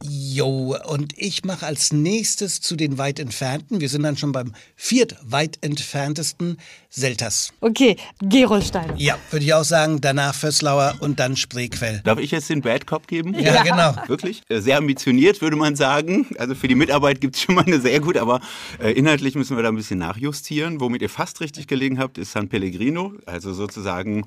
[0.07, 3.81] Jo, und ich mache als nächstes zu den weit entfernten.
[3.81, 6.59] Wir sind dann schon beim viert weit entferntesten
[6.91, 7.55] Selters.
[7.63, 8.95] Okay, Gerolsteiner.
[8.99, 10.03] Ja, würde ich auch sagen.
[10.03, 12.03] Danach Fösslauer und dann Spreequell.
[12.05, 13.33] Darf ich jetzt den Bad Cop geben?
[13.39, 13.95] Ja, genau.
[14.07, 14.43] Wirklich?
[14.51, 16.27] Äh, Sehr ambitioniert, würde man sagen.
[16.39, 18.43] Also für die Mitarbeit gibt es schon mal eine sehr gut, aber
[18.83, 20.81] äh, inhaltlich müssen wir da ein bisschen nachjustieren.
[20.81, 24.27] Womit ihr fast richtig gelegen habt, ist San Pellegrino, also sozusagen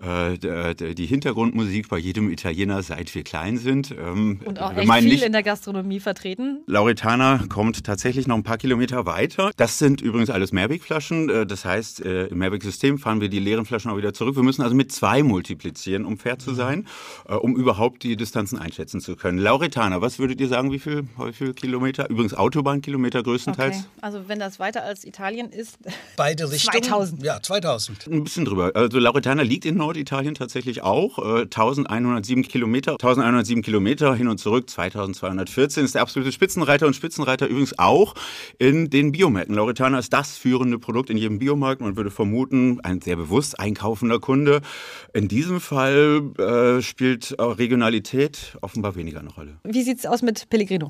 [0.00, 3.90] die Hintergrundmusik bei jedem Italiener, seit wir klein sind.
[3.92, 6.62] Ähm, Und auch wir echt viel nicht, in der Gastronomie vertreten.
[6.66, 9.50] Lauretana kommt tatsächlich noch ein paar Kilometer weiter.
[9.56, 11.28] Das sind übrigens alles Mehrwegflaschen.
[11.30, 14.36] Äh, Das heißt, äh, im Mehrwegsystem fahren wir die leeren Flaschen auch wieder zurück.
[14.36, 16.86] Wir müssen also mit zwei multiplizieren, um fair zu sein,
[17.28, 19.38] äh, um überhaupt die Distanzen einschätzen zu können.
[19.38, 22.10] Lauretana, was würdet ihr sagen, wie viel, wie viel Kilometer?
[22.10, 23.76] Übrigens Autobahnkilometer größtenteils.
[23.76, 23.86] Okay.
[24.00, 25.78] Also wenn das weiter als Italien ist,
[26.16, 26.82] Beide Richtungen?
[26.82, 27.22] 2000.
[27.22, 28.06] Ja, 2000.
[28.08, 28.72] Ein bisschen drüber.
[28.74, 31.18] Also Lauretana liegt in Norditalien tatsächlich auch.
[31.18, 32.92] Äh, 1107 Kilometer.
[32.92, 34.68] 1107 Kilometer hin und zurück.
[34.68, 38.14] 2214 ist der absolute Spitzenreiter und Spitzenreiter übrigens auch
[38.58, 39.54] in den Biomärkten.
[39.54, 41.80] Lauretana ist das führende Produkt in jedem Biomarkt.
[41.80, 44.60] Man würde vermuten, ein sehr bewusst einkaufender Kunde.
[45.14, 49.58] In diesem Fall äh, spielt Regionalität offenbar weniger eine Rolle.
[49.62, 50.88] wie sieht es aus mit Pellegrino?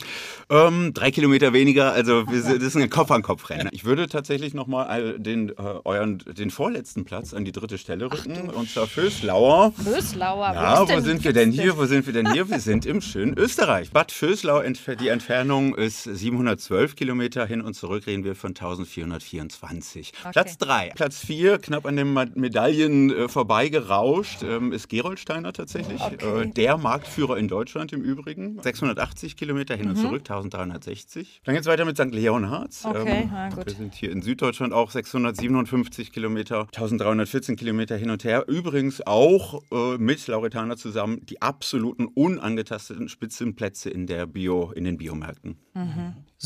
[0.49, 3.69] Ähm, drei Kilometer weniger, also wir das ist ein Kopf-an-Kopf-Rennen.
[3.73, 5.53] Ich würde tatsächlich nochmal den, äh,
[5.85, 9.73] euren, den vorletzten Platz an die dritte Stelle rücken, und zwar Föslauer.
[9.79, 10.53] Böslauer.
[10.55, 11.77] Ja, ist wo denn sind wir denn hier?
[11.77, 12.49] Wo sind wir denn hier?
[12.49, 13.91] Wir sind im schönen Österreich.
[13.91, 20.13] Bad Vöslau, entf- die Entfernung ist 712 Kilometer hin und zurück reden wir von 1424.
[20.33, 20.93] Platz drei.
[20.95, 26.01] Platz vier, knapp an den Medaillen äh, vorbeigerauscht, ähm, ist Geroldsteiner tatsächlich.
[26.01, 28.59] Äh, der Marktführer in Deutschland im Übrigen.
[28.63, 31.41] 680 Kilometer hin und zurück, 1360.
[31.45, 32.13] Dann geht es weiter mit St.
[32.13, 32.85] Leonhards.
[32.85, 32.91] Mhm.
[32.91, 33.67] Okay, na gut.
[33.67, 38.45] Wir sind hier in Süddeutschland auch 657 Kilometer, 1314 Kilometer hin und her.
[38.49, 38.76] Übrigens
[39.07, 45.59] auch äh, mit Lauretana zusammen die absoluten unangetasteten Spitzenplätze in der Bio, in den Biomärkten.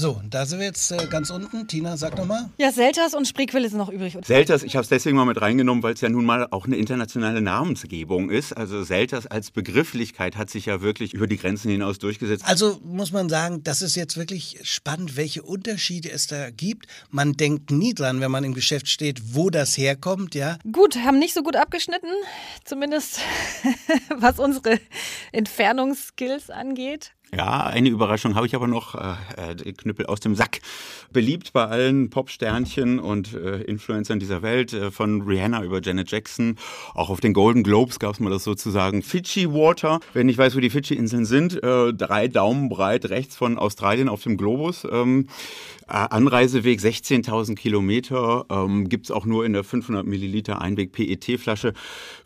[0.01, 1.69] So, da sind wir jetzt äh, ganz unten.
[1.69, 2.49] Tina, sag nochmal.
[2.57, 4.17] Ja, Selters und Spreequelle sind noch übrig.
[4.25, 6.77] Selters, ich habe es deswegen mal mit reingenommen, weil es ja nun mal auch eine
[6.77, 8.55] internationale Namensgebung ist.
[8.55, 12.47] Also Selters als Begrifflichkeit hat sich ja wirklich über die Grenzen hinaus durchgesetzt.
[12.47, 16.87] Also muss man sagen, das ist jetzt wirklich spannend, welche Unterschiede es da gibt.
[17.11, 20.57] Man denkt nie dran, wenn man im Geschäft steht, wo das herkommt, ja.
[20.73, 22.09] Gut, haben nicht so gut abgeschnitten,
[22.65, 23.21] zumindest
[24.17, 24.81] was unsere
[25.33, 27.13] Entfernungsskills angeht.
[27.33, 28.97] Ja, eine Überraschung habe ich aber noch.
[28.97, 30.61] Äh, äh, Knüppel aus dem Sack.
[31.13, 36.57] Beliebt bei allen Popsternchen und äh, Influencern dieser Welt, äh, von Rihanna über Janet Jackson.
[36.93, 40.01] Auch auf den Golden Globes gab es mal das sozusagen Fidschi Water.
[40.13, 44.23] Wer nicht weiß, wo die Fidschi-Inseln sind, äh, drei Daumen breit rechts von Australien auf
[44.25, 44.85] dem Globus.
[44.91, 45.29] Ähm,
[45.87, 51.75] äh, Anreiseweg 16.000 Kilometer, ähm, gibt es auch nur in der 500 Milliliter Einweg-PET-Flasche.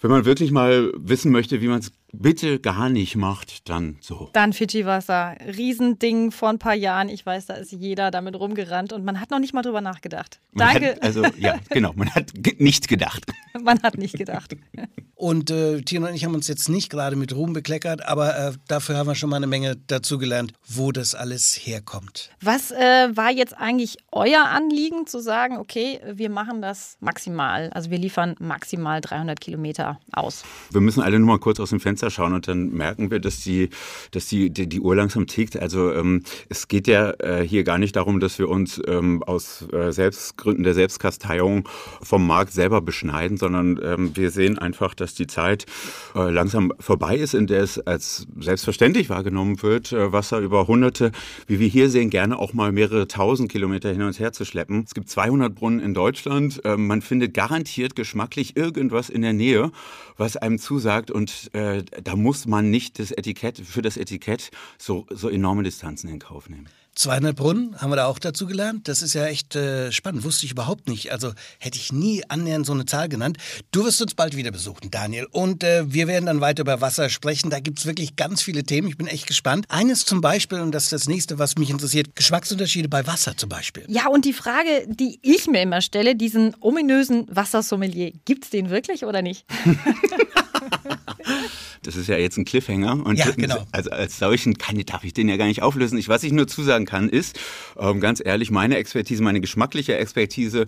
[0.00, 4.30] Wenn man wirklich mal wissen möchte, wie man es bitte gar nicht macht, dann so.
[4.32, 5.36] Dann Fidschi-Wasser.
[5.56, 7.08] Riesending vor ein paar Jahren.
[7.08, 10.40] Ich weiß, da ist jeder damit rumgerannt und man hat noch nicht mal drüber nachgedacht.
[10.52, 10.90] Man Danke.
[10.92, 13.24] Hat, also ja, genau, man hat nicht gedacht.
[13.62, 14.56] man hat nicht gedacht.
[15.16, 18.52] Und äh, Tina und ich haben uns jetzt nicht gerade mit Ruhm bekleckert, aber äh,
[18.66, 22.30] dafür haben wir schon mal eine Menge dazugelernt, wo das alles herkommt.
[22.42, 27.90] Was äh, war jetzt eigentlich euer Anliegen, zu sagen, okay, wir machen das maximal, also
[27.90, 30.44] wir liefern maximal 300 Kilometer aus?
[30.70, 33.40] Wir müssen alle nur mal kurz aus dem Fenster schauen und dann merken wir, dass
[33.40, 33.70] die,
[34.10, 35.56] dass die, die, die Uhr langsam tickt.
[35.56, 39.66] Also ähm, es geht ja äh, hier gar nicht darum, dass wir uns ähm, aus
[39.72, 41.68] äh, Selbstgründen der Selbstkasteiung
[42.02, 45.66] vom Markt selber beschneiden, sondern ähm, wir sehen einfach, dass die Zeit
[46.14, 51.12] äh, langsam vorbei ist, in der es als selbstverständlich wahrgenommen wird, äh, Wasser über hunderte,
[51.46, 54.84] wie wir hier sehen, gerne auch mal mehrere tausend Kilometer hin und her zu schleppen.
[54.86, 56.60] Es gibt 200 Brunnen in Deutschland.
[56.64, 59.70] Ähm, man findet garantiert geschmacklich irgendwas in der Nähe,
[60.16, 65.06] was einem zusagt und äh, da muss man nicht das Etikett für das Etikett so,
[65.10, 66.68] so enorme Distanzen in Kauf nehmen.
[66.96, 68.86] 200 Brunnen haben wir da auch dazu gelernt.
[68.86, 70.22] Das ist ja echt äh, spannend.
[70.24, 71.10] Wusste ich überhaupt nicht.
[71.10, 73.38] Also hätte ich nie annähernd so eine Zahl genannt.
[73.72, 75.26] Du wirst uns bald wieder besuchen, Daniel.
[75.30, 77.50] Und äh, wir werden dann weiter über Wasser sprechen.
[77.50, 78.88] Da gibt es wirklich ganz viele Themen.
[78.88, 79.66] Ich bin echt gespannt.
[79.70, 83.48] Eines zum Beispiel, und das ist das nächste, was mich interessiert, Geschmacksunterschiede bei Wasser zum
[83.48, 83.84] Beispiel.
[83.88, 88.70] Ja, und die Frage, die ich mir immer stelle, diesen ominösen Wassersommelier, gibt es den
[88.70, 89.44] wirklich oder nicht?
[91.86, 93.64] Das ist ja jetzt ein Cliffhanger und Ja, genau.
[93.72, 95.98] also als solchen kann, darf ich den ja gar nicht auflösen.
[95.98, 97.38] Ich, was ich nur zusagen kann, ist,
[97.78, 100.66] ähm, ganz ehrlich, meine Expertise, meine geschmackliche Expertise,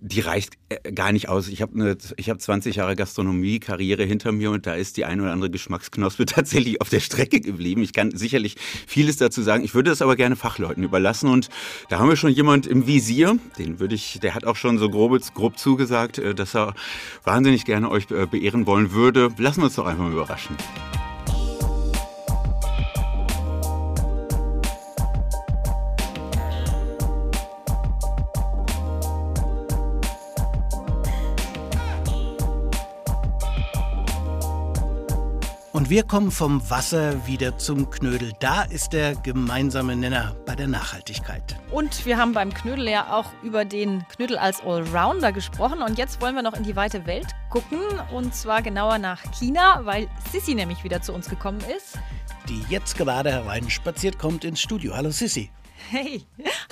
[0.00, 1.48] die reicht äh, gar nicht aus.
[1.48, 5.20] Ich habe eine, ich habe 20 Jahre Gastronomie-Karriere hinter mir und da ist die ein
[5.20, 7.82] oder andere Geschmacksknospe tatsächlich auf der Strecke geblieben.
[7.82, 9.62] Ich kann sicherlich vieles dazu sagen.
[9.62, 11.50] Ich würde das aber gerne Fachleuten überlassen und
[11.88, 13.38] da haben wir schon jemand im Visier.
[13.58, 16.74] Den würde ich, der hat auch schon so grob, grob zugesagt, äh, dass er
[17.24, 19.30] wahnsinnig gerne euch äh, beehren wollen würde.
[19.36, 20.56] Lassen wir uns doch einfach mal überraschen.
[35.72, 38.32] Und wir kommen vom Wasser wieder zum Knödel.
[38.40, 41.56] Da ist der gemeinsame Nenner bei der Nachhaltigkeit.
[41.70, 45.80] Und wir haben beim Knödel ja auch über den Knödel als Allrounder gesprochen.
[45.80, 47.78] Und jetzt wollen wir noch in die weite Welt gucken.
[48.12, 52.00] Und zwar genauer nach China, weil Sissi nämlich wieder zu uns gekommen ist.
[52.48, 54.96] Die jetzt gerade hereinspaziert kommt ins Studio.
[54.96, 55.50] Hallo Sissi.
[55.90, 56.22] Hey,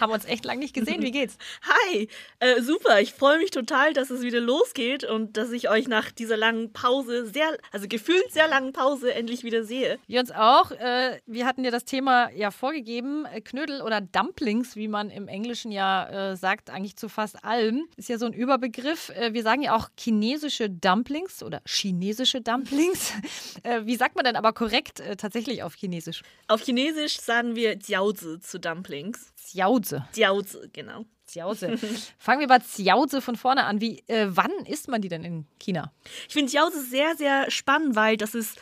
[0.01, 1.03] haben uns echt lange nicht gesehen.
[1.03, 1.39] Wie geht's?
[1.63, 3.01] Hi, äh, super.
[3.01, 6.73] Ich freue mich total, dass es wieder losgeht und dass ich euch nach dieser langen
[6.73, 9.99] Pause, sehr, also gefühlt sehr langen Pause, endlich wieder sehe.
[10.07, 10.71] Wir uns auch.
[10.71, 13.25] Äh, wir hatten dir das Thema ja vorgegeben.
[13.25, 17.89] Äh, Knödel oder Dumplings, wie man im Englischen ja äh, sagt, eigentlich zu fast allem.
[17.97, 19.09] Ist ja so ein Überbegriff.
[19.09, 23.13] Äh, wir sagen ja auch chinesische Dumplings oder chinesische Dumplings.
[23.65, 26.23] Äh, wie sagt man denn aber korrekt tatsächlich auf Chinesisch?
[26.47, 29.08] Auf Chinesisch sagen wir Jiaozi zu Dumplings.
[29.53, 29.99] Jiaozi.
[30.15, 31.05] Jiaozi, genau.
[31.31, 31.77] Jiaozi.
[32.19, 33.81] Fangen wir bei Jiaozi von vorne an.
[33.81, 35.93] Wie, äh, wann isst man die denn in China?
[36.27, 38.59] Ich finde Jiaozi sehr, sehr spannend, weil das ist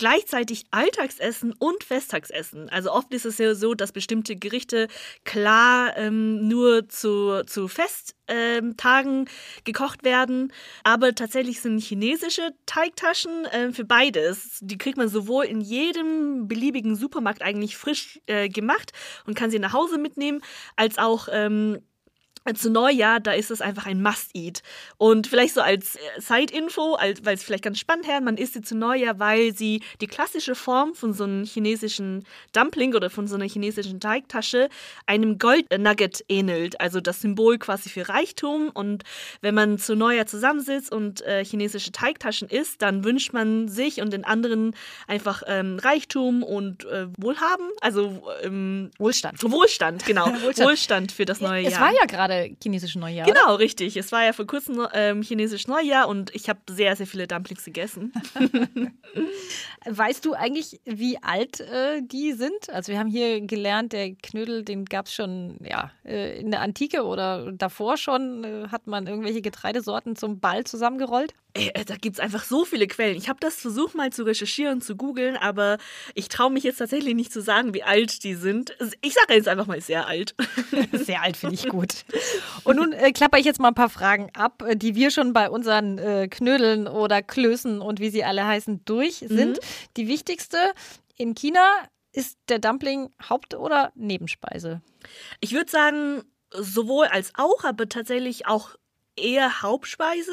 [0.00, 2.70] gleichzeitig Alltagsessen und Festtagsessen.
[2.70, 4.88] Also oft ist es ja so, dass bestimmte Gerichte
[5.24, 9.24] klar ähm, nur zu, zu Festtagen ähm,
[9.64, 10.54] gekocht werden.
[10.84, 14.60] Aber tatsächlich sind chinesische Teigtaschen äh, für beides.
[14.62, 18.92] Die kriegt man sowohl in jedem beliebigen Supermarkt eigentlich frisch äh, gemacht
[19.26, 20.40] und kann sie nach Hause mitnehmen,
[20.76, 21.78] als auch ähm,
[22.54, 24.62] zu Neujahr, da ist es einfach ein Must-Eat.
[24.96, 28.62] Und vielleicht so als äh, Side-Info, weil es vielleicht ganz spannend her, man isst sie
[28.62, 33.34] zu Neujahr, weil sie die klassische Form von so einem chinesischen Dumpling oder von so
[33.34, 34.68] einer chinesischen Teigtasche
[35.06, 36.80] einem Gold-Nugget ähnelt.
[36.80, 38.70] Also das Symbol quasi für Reichtum.
[38.70, 39.04] Und
[39.40, 44.12] wenn man zu Neujahr zusammensitzt und äh, chinesische Teigtaschen isst, dann wünscht man sich und
[44.12, 44.74] den anderen
[45.06, 47.68] einfach ähm, Reichtum und äh, Wohlhaben.
[47.80, 49.42] Also ähm, Wohlstand.
[49.42, 50.26] Wohlstand, genau.
[50.42, 50.68] Wohlstand.
[50.68, 51.88] Wohlstand für das neue es Jahr.
[51.88, 53.26] Es war ja gerade chinesisches Neujahr.
[53.26, 53.96] Genau, richtig.
[53.96, 57.64] Es war ja vor kurzem ähm, chinesisches Neujahr und ich habe sehr, sehr viele Dumplings
[57.64, 58.12] gegessen.
[59.86, 62.70] weißt du eigentlich, wie alt äh, die sind?
[62.70, 66.60] Also wir haben hier gelernt, der Knödel, den gab es schon ja, äh, in der
[66.60, 68.44] Antike oder davor schon.
[68.44, 71.34] Äh, hat man irgendwelche Getreidesorten zum Ball zusammengerollt?
[71.54, 73.16] Ey, äh, da gibt es einfach so viele Quellen.
[73.16, 75.78] Ich habe das versucht mal zu recherchieren, zu googeln, aber
[76.14, 78.76] ich traue mich jetzt tatsächlich nicht zu sagen, wie alt die sind.
[79.00, 80.34] Ich sage jetzt einfach mal sehr alt.
[80.92, 82.04] Sehr alt finde ich gut.
[82.64, 85.32] Und nun äh, klapper ich jetzt mal ein paar Fragen ab, äh, die wir schon
[85.32, 89.56] bei unseren äh, Knödeln oder Klößen und wie sie alle heißen durch sind.
[89.56, 89.60] Mhm.
[89.96, 90.58] Die wichtigste
[91.16, 91.60] in China
[92.12, 94.82] ist der Dumpling Haupt- oder Nebenspeise?
[95.40, 98.70] Ich würde sagen, sowohl als auch, aber tatsächlich auch
[99.20, 100.32] eher Hauptspeise.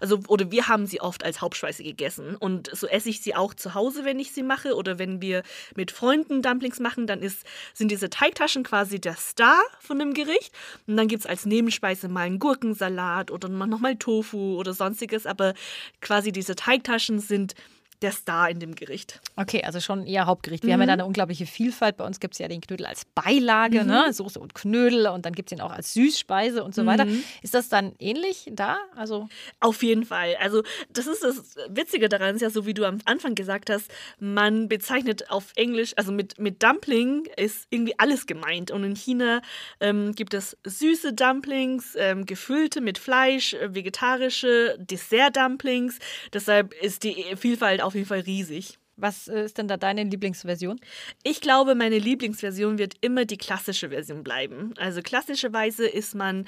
[0.00, 2.36] Also, oder wir haben sie oft als Hauptspeise gegessen.
[2.36, 4.74] Und so esse ich sie auch zu Hause, wenn ich sie mache.
[4.74, 5.42] Oder wenn wir
[5.74, 10.52] mit Freunden Dumplings machen, dann ist, sind diese Teigtaschen quasi der Star von dem Gericht.
[10.86, 15.26] Und dann gibt es als Nebenspeise mal einen Gurkensalat oder nochmal Tofu oder sonstiges.
[15.26, 15.54] Aber
[16.00, 17.54] quasi diese Teigtaschen sind
[18.02, 19.20] der Star in dem Gericht.
[19.36, 20.62] Okay, also schon eher Hauptgericht.
[20.62, 20.72] Wir mhm.
[20.72, 21.96] haben ja da eine unglaubliche Vielfalt.
[21.96, 23.86] Bei uns gibt es ja den Knödel als Beilage, mhm.
[23.88, 24.12] ne?
[24.12, 26.86] Soße und Knödel und dann gibt es ihn auch als Süßspeise und so mhm.
[26.86, 27.06] weiter.
[27.42, 28.78] Ist das dann ähnlich da?
[28.96, 29.28] Also
[29.60, 30.36] Auf jeden Fall.
[30.40, 33.90] Also das ist das Witzige daran, ist ja so, wie du am Anfang gesagt hast,
[34.18, 38.70] man bezeichnet auf Englisch, also mit, mit Dumpling ist irgendwie alles gemeint.
[38.70, 39.40] Und in China
[39.80, 45.98] ähm, gibt es süße Dumplings, ähm, gefüllte mit Fleisch, äh, vegetarische Dessert-Dumplings.
[46.32, 48.78] Deshalb ist die Vielfalt auf jeden Fall riesig.
[48.96, 50.80] Was äh, ist denn da deine Lieblingsversion?
[51.22, 54.74] Ich glaube, meine Lieblingsversion wird immer die klassische Version bleiben.
[54.78, 56.46] Also klassischerweise ist man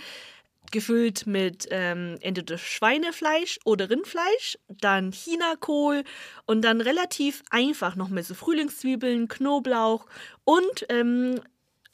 [0.70, 6.02] gefüllt mit ähm, entweder Schweinefleisch oder Rindfleisch, dann Chinakohl
[6.44, 10.06] und dann relativ einfach noch mit so Frühlingszwiebeln, Knoblauch
[10.44, 11.40] und ähm,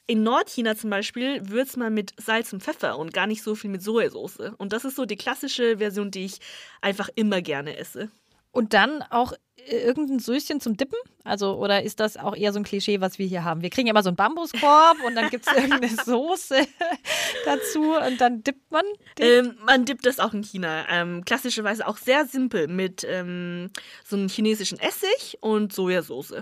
[0.05, 3.69] in Nordchina zum Beispiel würzt man mit Salz und Pfeffer und gar nicht so viel
[3.69, 4.51] mit Sojasauce.
[4.57, 6.39] Und das ist so die klassische Version, die ich
[6.81, 8.11] einfach immer gerne esse.
[8.53, 10.97] Und dann auch äh, irgendein Süßchen zum Dippen?
[11.23, 13.63] Also, oder ist das auch eher so ein Klischee, was wir hier haben?
[13.63, 16.55] Wir kriegen ja immer so einen Bambuskorb und dann gibt es irgendeine Soße
[17.45, 18.85] dazu und dann dippt man
[19.19, 20.85] ähm, man dippt das auch in China.
[20.87, 23.71] Ähm, klassischerweise auch sehr simpel mit ähm,
[24.05, 26.35] so einem chinesischen Essig und Sojasauce.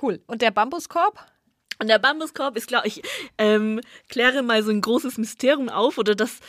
[0.00, 0.20] Cool.
[0.26, 1.26] Und der Bambuskorb?
[1.80, 3.02] Und der Bambuskorb ist, glaube ich,
[3.38, 6.40] ähm, kläre mal so ein großes Mysterium auf oder das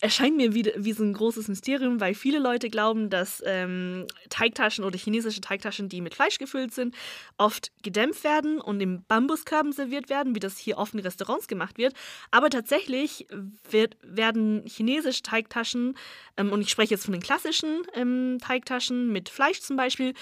[0.00, 4.84] erscheint mir wie, wie so ein großes Mysterium, weil viele Leute glauben, dass ähm, Teigtaschen
[4.84, 6.94] oder chinesische Teigtaschen, die mit Fleisch gefüllt sind,
[7.38, 11.78] oft gedämpft werden und in Bambuskörben serviert werden, wie das hier oft in Restaurants gemacht
[11.78, 11.94] wird.
[12.30, 13.26] Aber tatsächlich
[13.70, 15.94] wird, werden chinesische Teigtaschen,
[16.36, 20.14] ähm, und ich spreche jetzt von den klassischen ähm, Teigtaschen mit Fleisch zum Beispiel,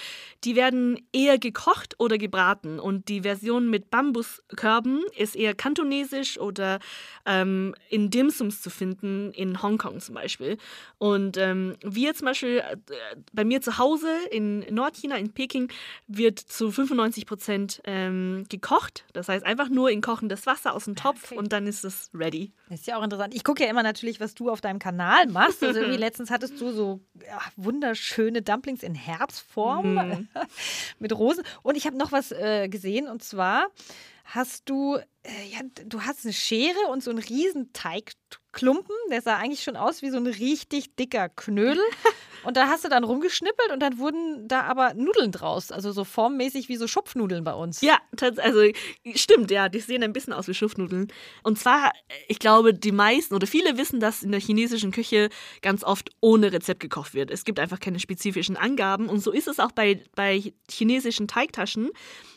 [0.43, 2.79] die werden eher gekocht oder gebraten.
[2.79, 6.79] Und die Version mit Bambuskörben ist eher kantonesisch oder
[7.25, 10.57] ähm, in Dimsums zu finden, in Hongkong zum Beispiel.
[10.97, 12.77] Und ähm, wir zum Beispiel, äh,
[13.31, 15.71] bei mir zu Hause in Nordchina, in Peking,
[16.07, 19.05] wird zu 95 Prozent ähm, gekocht.
[19.13, 21.37] Das heißt einfach nur in kochendes Wasser aus dem Topf okay.
[21.37, 22.51] und dann ist es ready.
[22.69, 23.33] Das ist ja auch interessant.
[23.35, 25.63] Ich gucke ja immer natürlich, was du auf deinem Kanal machst.
[25.63, 30.27] Also irgendwie letztens hattest du so ja, wunderschöne Dumplings in Herzform mm.
[30.99, 31.43] mit Rosen.
[31.61, 33.67] Und ich habe noch was äh, gesehen und zwar
[34.25, 39.37] hast du, äh, ja, du hast eine Schere und so einen riesen Teigklumpen, der sah
[39.37, 41.83] eigentlich schon aus wie so ein richtig dicker Knödel.
[42.43, 46.03] Und da hast du dann rumgeschnippelt und dann wurden da aber Nudeln draus, also so
[46.03, 47.79] formmäßig wie so Schupfnudeln bei uns.
[47.79, 48.63] Ja, also
[49.15, 51.07] stimmt, ja, die sehen ein bisschen aus wie Schupfnudeln.
[51.43, 51.93] Und zwar,
[52.27, 55.29] ich glaube, die meisten oder viele wissen, dass in der chinesischen Küche
[55.61, 57.31] ganz oft ohne Rezept gekocht wird.
[57.31, 61.91] Es gibt einfach keine spezifischen Angaben und so ist es auch bei, bei chinesischen Teigtaschen.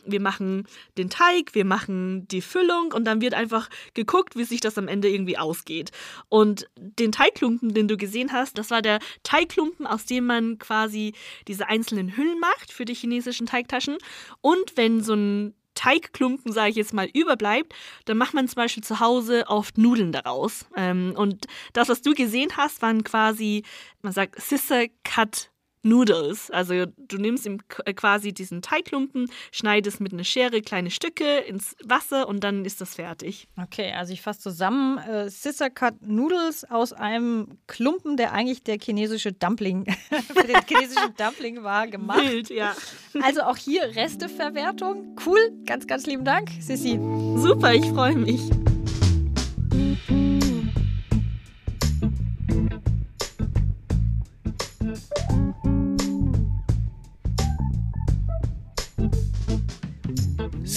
[0.05, 0.67] Wir machen
[0.97, 4.87] den Teig, wir machen die Füllung und dann wird einfach geguckt, wie sich das am
[4.87, 5.91] Ende irgendwie ausgeht.
[6.29, 11.13] Und den Teigklumpen, den du gesehen hast, das war der Teigklumpen, aus dem man quasi
[11.47, 13.97] diese einzelnen Hüllen macht für die chinesischen Teigtaschen.
[14.41, 17.73] Und wenn so ein Teigklumpen, sage ich jetzt mal, überbleibt,
[18.05, 20.65] dann macht man zum Beispiel zu Hause oft Nudeln daraus.
[20.75, 23.63] Ähm, und das, was du gesehen hast, waren quasi,
[24.01, 25.51] man sagt, Scissor Cut
[25.83, 26.51] Noodles.
[26.51, 31.75] Also du nimmst ihm äh, quasi diesen Teigklumpen, schneidest mit einer Schere kleine Stücke ins
[31.83, 33.47] Wasser und dann ist das fertig.
[33.61, 38.77] Okay, also ich fasse zusammen, äh, Scissor Cut Noodles aus einem Klumpen, der eigentlich der
[38.79, 39.85] chinesische Dumpling
[40.33, 42.21] für den chinesischen Dumpling war, gemacht.
[42.21, 42.75] Wild, ja.
[43.21, 45.15] Also auch hier Resteverwertung.
[45.25, 46.99] Cool, ganz, ganz lieben Dank, Sissi.
[47.37, 48.41] Super, ich freue mich.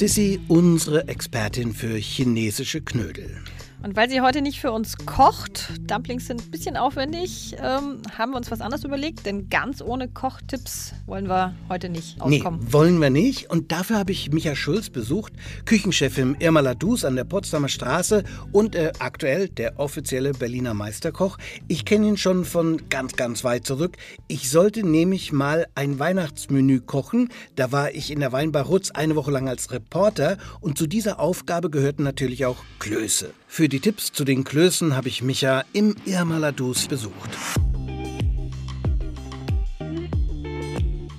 [0.01, 3.45] Sissy, unsere Expertin für chinesische Knödel.
[3.83, 8.33] Und weil sie heute nicht für uns kocht, Dumplings sind ein bisschen aufwendig, ähm, haben
[8.33, 12.73] wir uns was anderes überlegt, denn ganz ohne Kochtipps wollen wir heute nicht Nee, auskommen.
[12.73, 13.49] wollen wir nicht.
[13.49, 15.33] Und dafür habe ich Micha Schulz besucht,
[15.65, 18.23] Küchenchef im Irma Ladus an der Potsdamer Straße
[18.53, 21.39] und äh, aktuell der offizielle Berliner Meisterkoch.
[21.67, 23.97] Ich kenne ihn schon von ganz, ganz weit zurück.
[24.29, 27.31] Ich sollte nämlich mal ein Weihnachtsmenü kochen.
[27.57, 31.19] Da war ich in der Weinbar Rutz eine Woche lang als Reporter und zu dieser
[31.19, 33.33] Aufgabe gehörten natürlich auch Klöße.
[33.53, 37.37] Für die Tipps zu den Klößen habe ich Micha im Irma Ladus besucht.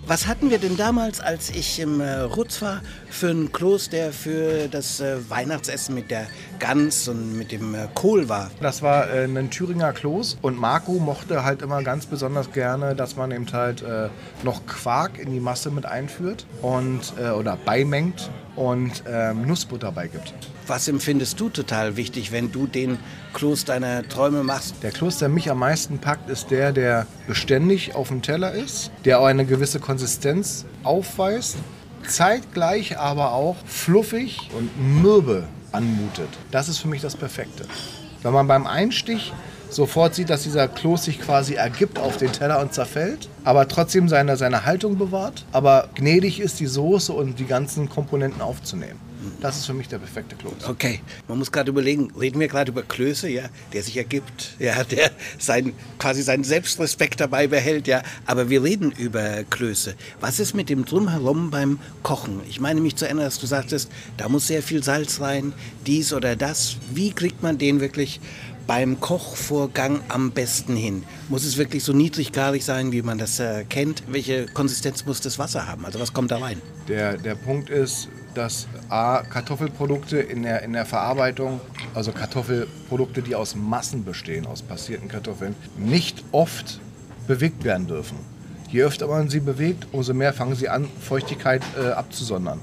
[0.07, 4.13] Was hatten wir denn damals, als ich im äh, Rutz war, für einen Kloß, der
[4.13, 6.27] für das äh, Weihnachtsessen mit der
[6.59, 8.49] Gans und mit dem äh, Kohl war?
[8.61, 13.31] Das war ein Thüringer Kloß und Marco mochte halt immer ganz besonders gerne, dass man
[13.31, 13.83] eben halt
[14.43, 20.33] noch Quark in die Masse mit einführt und oder beimengt und ähm, Nussbutter beigibt.
[20.67, 22.97] Was empfindest du total wichtig, wenn du den
[23.33, 24.75] Kloß deiner Träume machst?
[24.83, 28.91] Der Kloß, der mich am meisten packt, ist der, der beständig auf dem Teller ist,
[29.05, 31.57] der auch eine gewisse Konsistenz aufweist,
[32.07, 34.69] zeitgleich aber auch fluffig und
[35.01, 36.29] mürbe anmutet.
[36.51, 37.65] Das ist für mich das Perfekte.
[38.23, 39.33] Wenn man beim Einstich
[39.71, 44.09] sofort sieht, dass dieser Kloß sich quasi ergibt auf den Teller und zerfällt, aber trotzdem
[44.09, 48.99] seine, seine Haltung bewahrt, aber gnädig ist, die Soße und die ganzen Komponenten aufzunehmen.
[49.39, 50.67] Das ist für mich der perfekte Kloß.
[50.67, 53.43] Okay, man muss gerade überlegen, reden wir gerade über Klöße, ja,
[53.73, 58.91] der sich ergibt, ja, der sein, quasi seinen Selbstrespekt dabei behält, ja, aber wir reden
[58.91, 59.95] über Klöße.
[60.19, 62.41] Was ist mit dem Drumherum beim Kochen?
[62.49, 65.53] Ich meine mich zu erinnern, dass du sagtest, da muss sehr viel Salz rein,
[65.85, 66.77] dies oder das.
[66.93, 68.19] Wie kriegt man den wirklich
[68.67, 71.03] beim Kochvorgang am besten hin?
[71.29, 74.03] Muss es wirklich so niedriggradig sein, wie man das äh, kennt?
[74.07, 75.85] Welche Konsistenz muss das Wasser haben?
[75.85, 76.61] Also was kommt da rein?
[76.87, 81.59] Der, der Punkt ist, dass A, Kartoffelprodukte in der, in der Verarbeitung,
[81.93, 86.79] also Kartoffelprodukte, die aus Massen bestehen, aus passierten Kartoffeln, nicht oft
[87.27, 88.17] bewegt werden dürfen.
[88.69, 92.61] Je öfter man sie bewegt, umso mehr fangen sie an, Feuchtigkeit äh, abzusondern.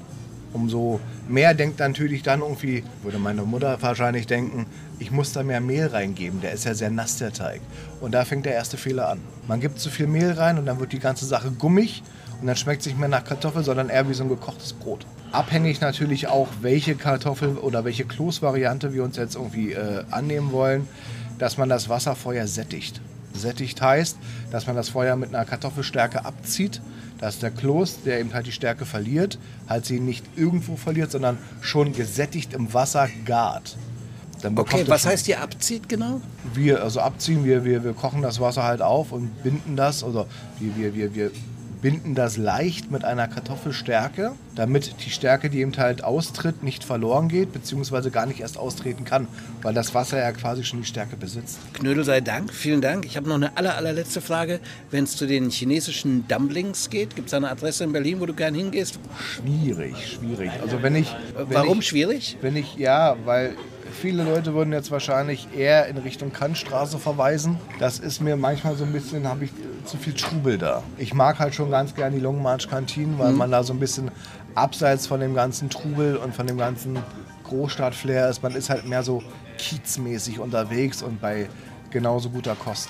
[0.55, 4.65] Umso mehr denkt natürlich dann irgendwie, würde meine Mutter wahrscheinlich denken,
[4.99, 7.61] ich muss da mehr Mehl reingeben, der ist ja sehr nass, der Teig.
[8.01, 9.21] Und da fängt der erste Fehler an.
[9.47, 12.03] Man gibt zu viel Mehl rein und dann wird die ganze Sache gummig
[12.41, 15.07] und dann schmeckt es nicht mehr nach Kartoffel, sondern eher wie so ein gekochtes Brot.
[15.33, 20.89] Abhängig natürlich auch, welche Kartoffel oder welche Kloßvariante wir uns jetzt irgendwie äh, annehmen wollen,
[21.39, 23.01] dass man das Wasser vorher sättigt.
[23.35, 24.17] Sättigt heißt,
[24.51, 26.81] dass man das Feuer mit einer Kartoffelstärke abzieht,
[27.19, 29.39] dass der Kloß, der eben halt die Stärke verliert,
[29.69, 33.77] halt sie nicht irgendwo verliert, sondern schon gesättigt im Wasser gart.
[34.57, 36.21] Okay, was heißt hier abzieht genau?
[36.55, 40.27] wir also abziehen, wir, wir, wir kochen das Wasser halt auf und binden das, oder
[40.59, 41.31] wir, wir, wir, wir
[41.81, 47.29] binden das leicht mit einer Kartoffelstärke, damit die Stärke, die eben halt austritt, nicht verloren
[47.29, 49.29] geht, beziehungsweise gar nicht erst austreten kann,
[49.63, 51.59] weil das Wasser ja quasi schon die Stärke besitzt.
[51.75, 53.05] Knödel sei Dank, vielen Dank.
[53.05, 54.59] Ich habe noch eine aller, allerletzte Frage.
[54.91, 58.35] Wenn es zu den chinesischen Dumplings geht, gibt es eine Adresse in Berlin, wo du
[58.35, 58.99] gern hingehst?
[59.21, 60.51] Schwierig, schwierig.
[60.61, 61.15] Also wenn ich...
[61.37, 62.39] Wenn Warum ich, schwierig?
[62.41, 63.55] Wenn ich, ja, weil
[63.93, 67.59] viele Leute würden jetzt wahrscheinlich eher in Richtung Kantstraße verweisen.
[67.79, 69.51] Das ist mir manchmal so ein bisschen, habe ich
[69.85, 70.83] zu viel Trubel da.
[70.97, 73.81] Ich mag halt schon ganz gern die Long March Kantinen, weil man da so ein
[73.81, 74.11] bisschen
[74.55, 76.99] abseits von dem ganzen Trubel und von dem ganzen
[77.45, 78.43] Großstadt-Flair ist.
[78.43, 79.23] Man ist halt mehr so
[79.57, 81.49] kiezmäßig unterwegs und bei
[81.91, 82.89] genauso guter Kost.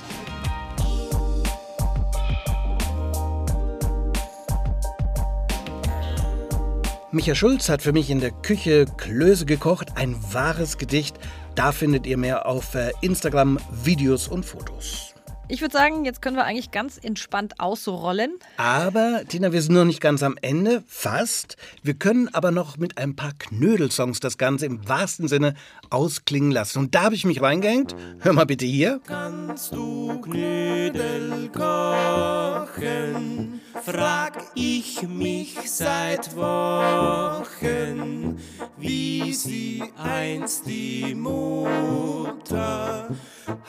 [7.10, 11.16] Micha Schulz hat für mich in der Küche Klöße gekocht, ein wahres Gedicht.
[11.54, 15.14] Da findet ihr mehr auf äh, Instagram Videos und Fotos.
[15.48, 18.38] Ich würde sagen, jetzt können wir eigentlich ganz entspannt ausrollen.
[18.58, 21.56] Aber, Tina, wir sind noch nicht ganz am Ende, fast.
[21.82, 25.54] Wir können aber noch mit ein paar Knödelsongs das Ganze im wahrsten Sinne
[25.88, 26.80] ausklingen lassen.
[26.80, 27.96] Und da habe ich mich reingehängt.
[28.18, 29.00] Hör mal bitte hier.
[29.06, 33.57] Kannst du Knödel kochen?
[33.84, 38.38] Frag ich mich seit Wochen,
[38.76, 43.08] wie sie einst die Mutter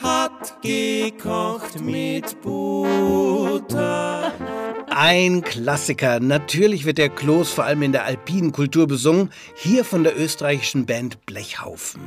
[0.02, 4.32] hat gekocht mit Butter.
[4.90, 6.20] Ein Klassiker.
[6.20, 9.32] Natürlich wird der Kloß vor allem in der alpinen Kultur besungen.
[9.56, 12.02] Hier von der österreichischen Band Blechhaufen.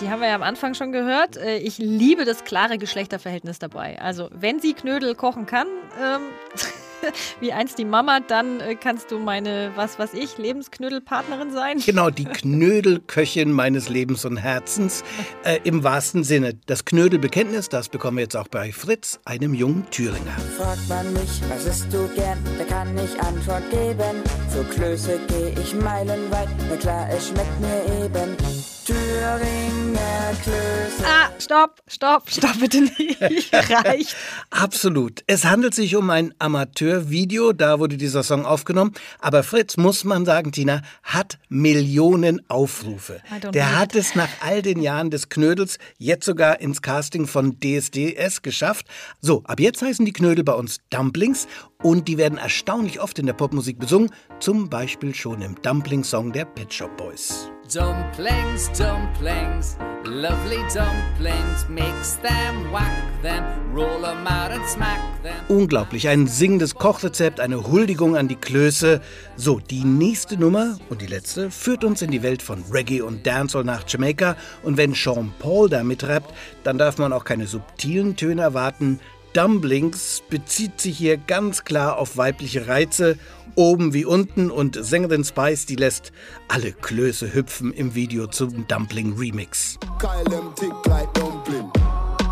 [0.00, 1.36] Die haben wir ja am Anfang schon gehört.
[1.36, 4.00] Äh, Ich liebe das klare Geschlechterverhältnis dabei.
[4.00, 5.68] Also, wenn sie Knödel kochen kann,
[6.02, 6.20] ähm,
[7.40, 11.78] wie einst die Mama, dann äh, kannst du meine, was weiß ich, Lebensknödelpartnerin sein.
[11.84, 15.02] Genau, die Knödelköchin meines Lebens und Herzens.
[15.42, 16.54] Äh, Im wahrsten Sinne.
[16.66, 20.36] Das Knödelbekenntnis, das bekommen wir jetzt auch bei Fritz, einem jungen Thüringer.
[20.56, 24.22] Fragt man mich, was isst du gern, da kann ich Antwort geben.
[24.48, 28.73] Für Klöße geh ich meilenweit, na klar, es schmeckt mir eben.
[28.84, 31.04] Thüringer Klöße.
[31.06, 33.20] Ah, stopp, stopp, stopp, bitte nicht.
[33.52, 34.16] Reicht.
[34.50, 35.22] Absolut.
[35.26, 38.92] Es handelt sich um ein Amateurvideo, da wurde dieser Song aufgenommen.
[39.20, 43.22] Aber Fritz, muss man sagen, Tina, hat Millionen Aufrufe.
[43.52, 48.42] Der hat es nach all den Jahren des Knödels jetzt sogar ins Casting von DSDS
[48.42, 48.86] geschafft.
[49.20, 51.46] So, ab jetzt heißen die Knödel bei uns Dumplings
[51.82, 54.10] und die werden erstaunlich oft in der Popmusik besungen.
[54.40, 57.50] Zum Beispiel schon im Dumpling-Song der Pet Shop Boys.
[57.72, 61.66] Dumplings, dumplings, lovely dumplings.
[61.70, 63.42] Mix them, whack them,
[63.72, 65.34] roll them out and smack them.
[65.48, 69.00] Unglaublich, ein singendes Kochrezept, eine Huldigung an die Klöße.
[69.36, 73.26] So, die nächste Nummer und die letzte führt uns in die Welt von Reggae und
[73.26, 74.36] Dancehall nach Jamaika.
[74.62, 76.34] Und wenn Sean Paul da mitrappt,
[76.64, 79.00] dann darf man auch keine subtilen Töne erwarten.
[79.34, 83.18] Dumplings bezieht sich hier ganz klar auf weibliche Reize,
[83.56, 86.12] oben wie unten und Sängerin Spice, die lässt
[86.46, 89.76] alle Klöße hüpfen im Video zum Dumpling Remix.
[89.98, 91.68] Kyle them tick like dumpling.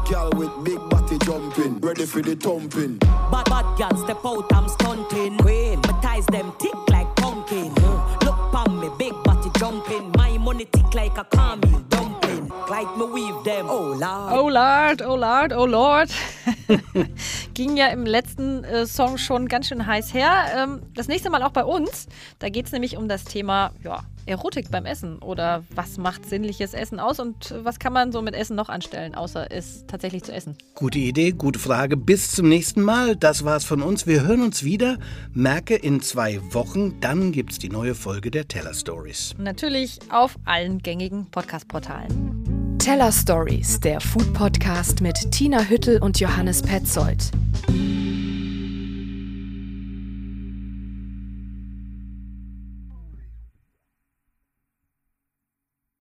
[0.09, 2.99] Girl with big body jumping, ready for the thumping.
[3.33, 5.39] Bad bad girl step out, I'm stunting.
[5.39, 7.75] Queen, my ties them tick like pumpkin.
[8.25, 10.13] Look pon me, big body jumping.
[10.17, 12.49] My money tick like a camel dumpling.
[12.71, 13.67] Like me weave them.
[13.69, 14.33] Oh lord.
[14.33, 16.09] Oh Lord, oh Lord, oh Lord.
[17.55, 20.31] Ging ja im letzten äh, Song schon ganz schön heiß her.
[20.57, 22.07] Ähm, das nächste Mal auch bei uns.
[22.39, 25.19] Da geht es nämlich um das Thema ja, Erotik beim Essen.
[25.19, 29.15] Oder was macht sinnliches Essen aus und was kann man so mit Essen noch anstellen,
[29.15, 30.57] außer es tatsächlich zu essen?
[30.75, 31.97] Gute Idee, gute Frage.
[31.97, 33.17] Bis zum nächsten Mal.
[33.17, 34.07] Das war's von uns.
[34.07, 34.99] Wir hören uns wieder.
[35.33, 37.01] Merke in zwei Wochen.
[37.01, 39.35] Dann gibt's die neue Folge der Teller Stories.
[39.39, 42.42] Natürlich auf allen gängigen Podcast-Portalen.
[42.83, 47.31] Teller Stories, der Food Podcast mit Tina Hüttel und Johannes Petzold.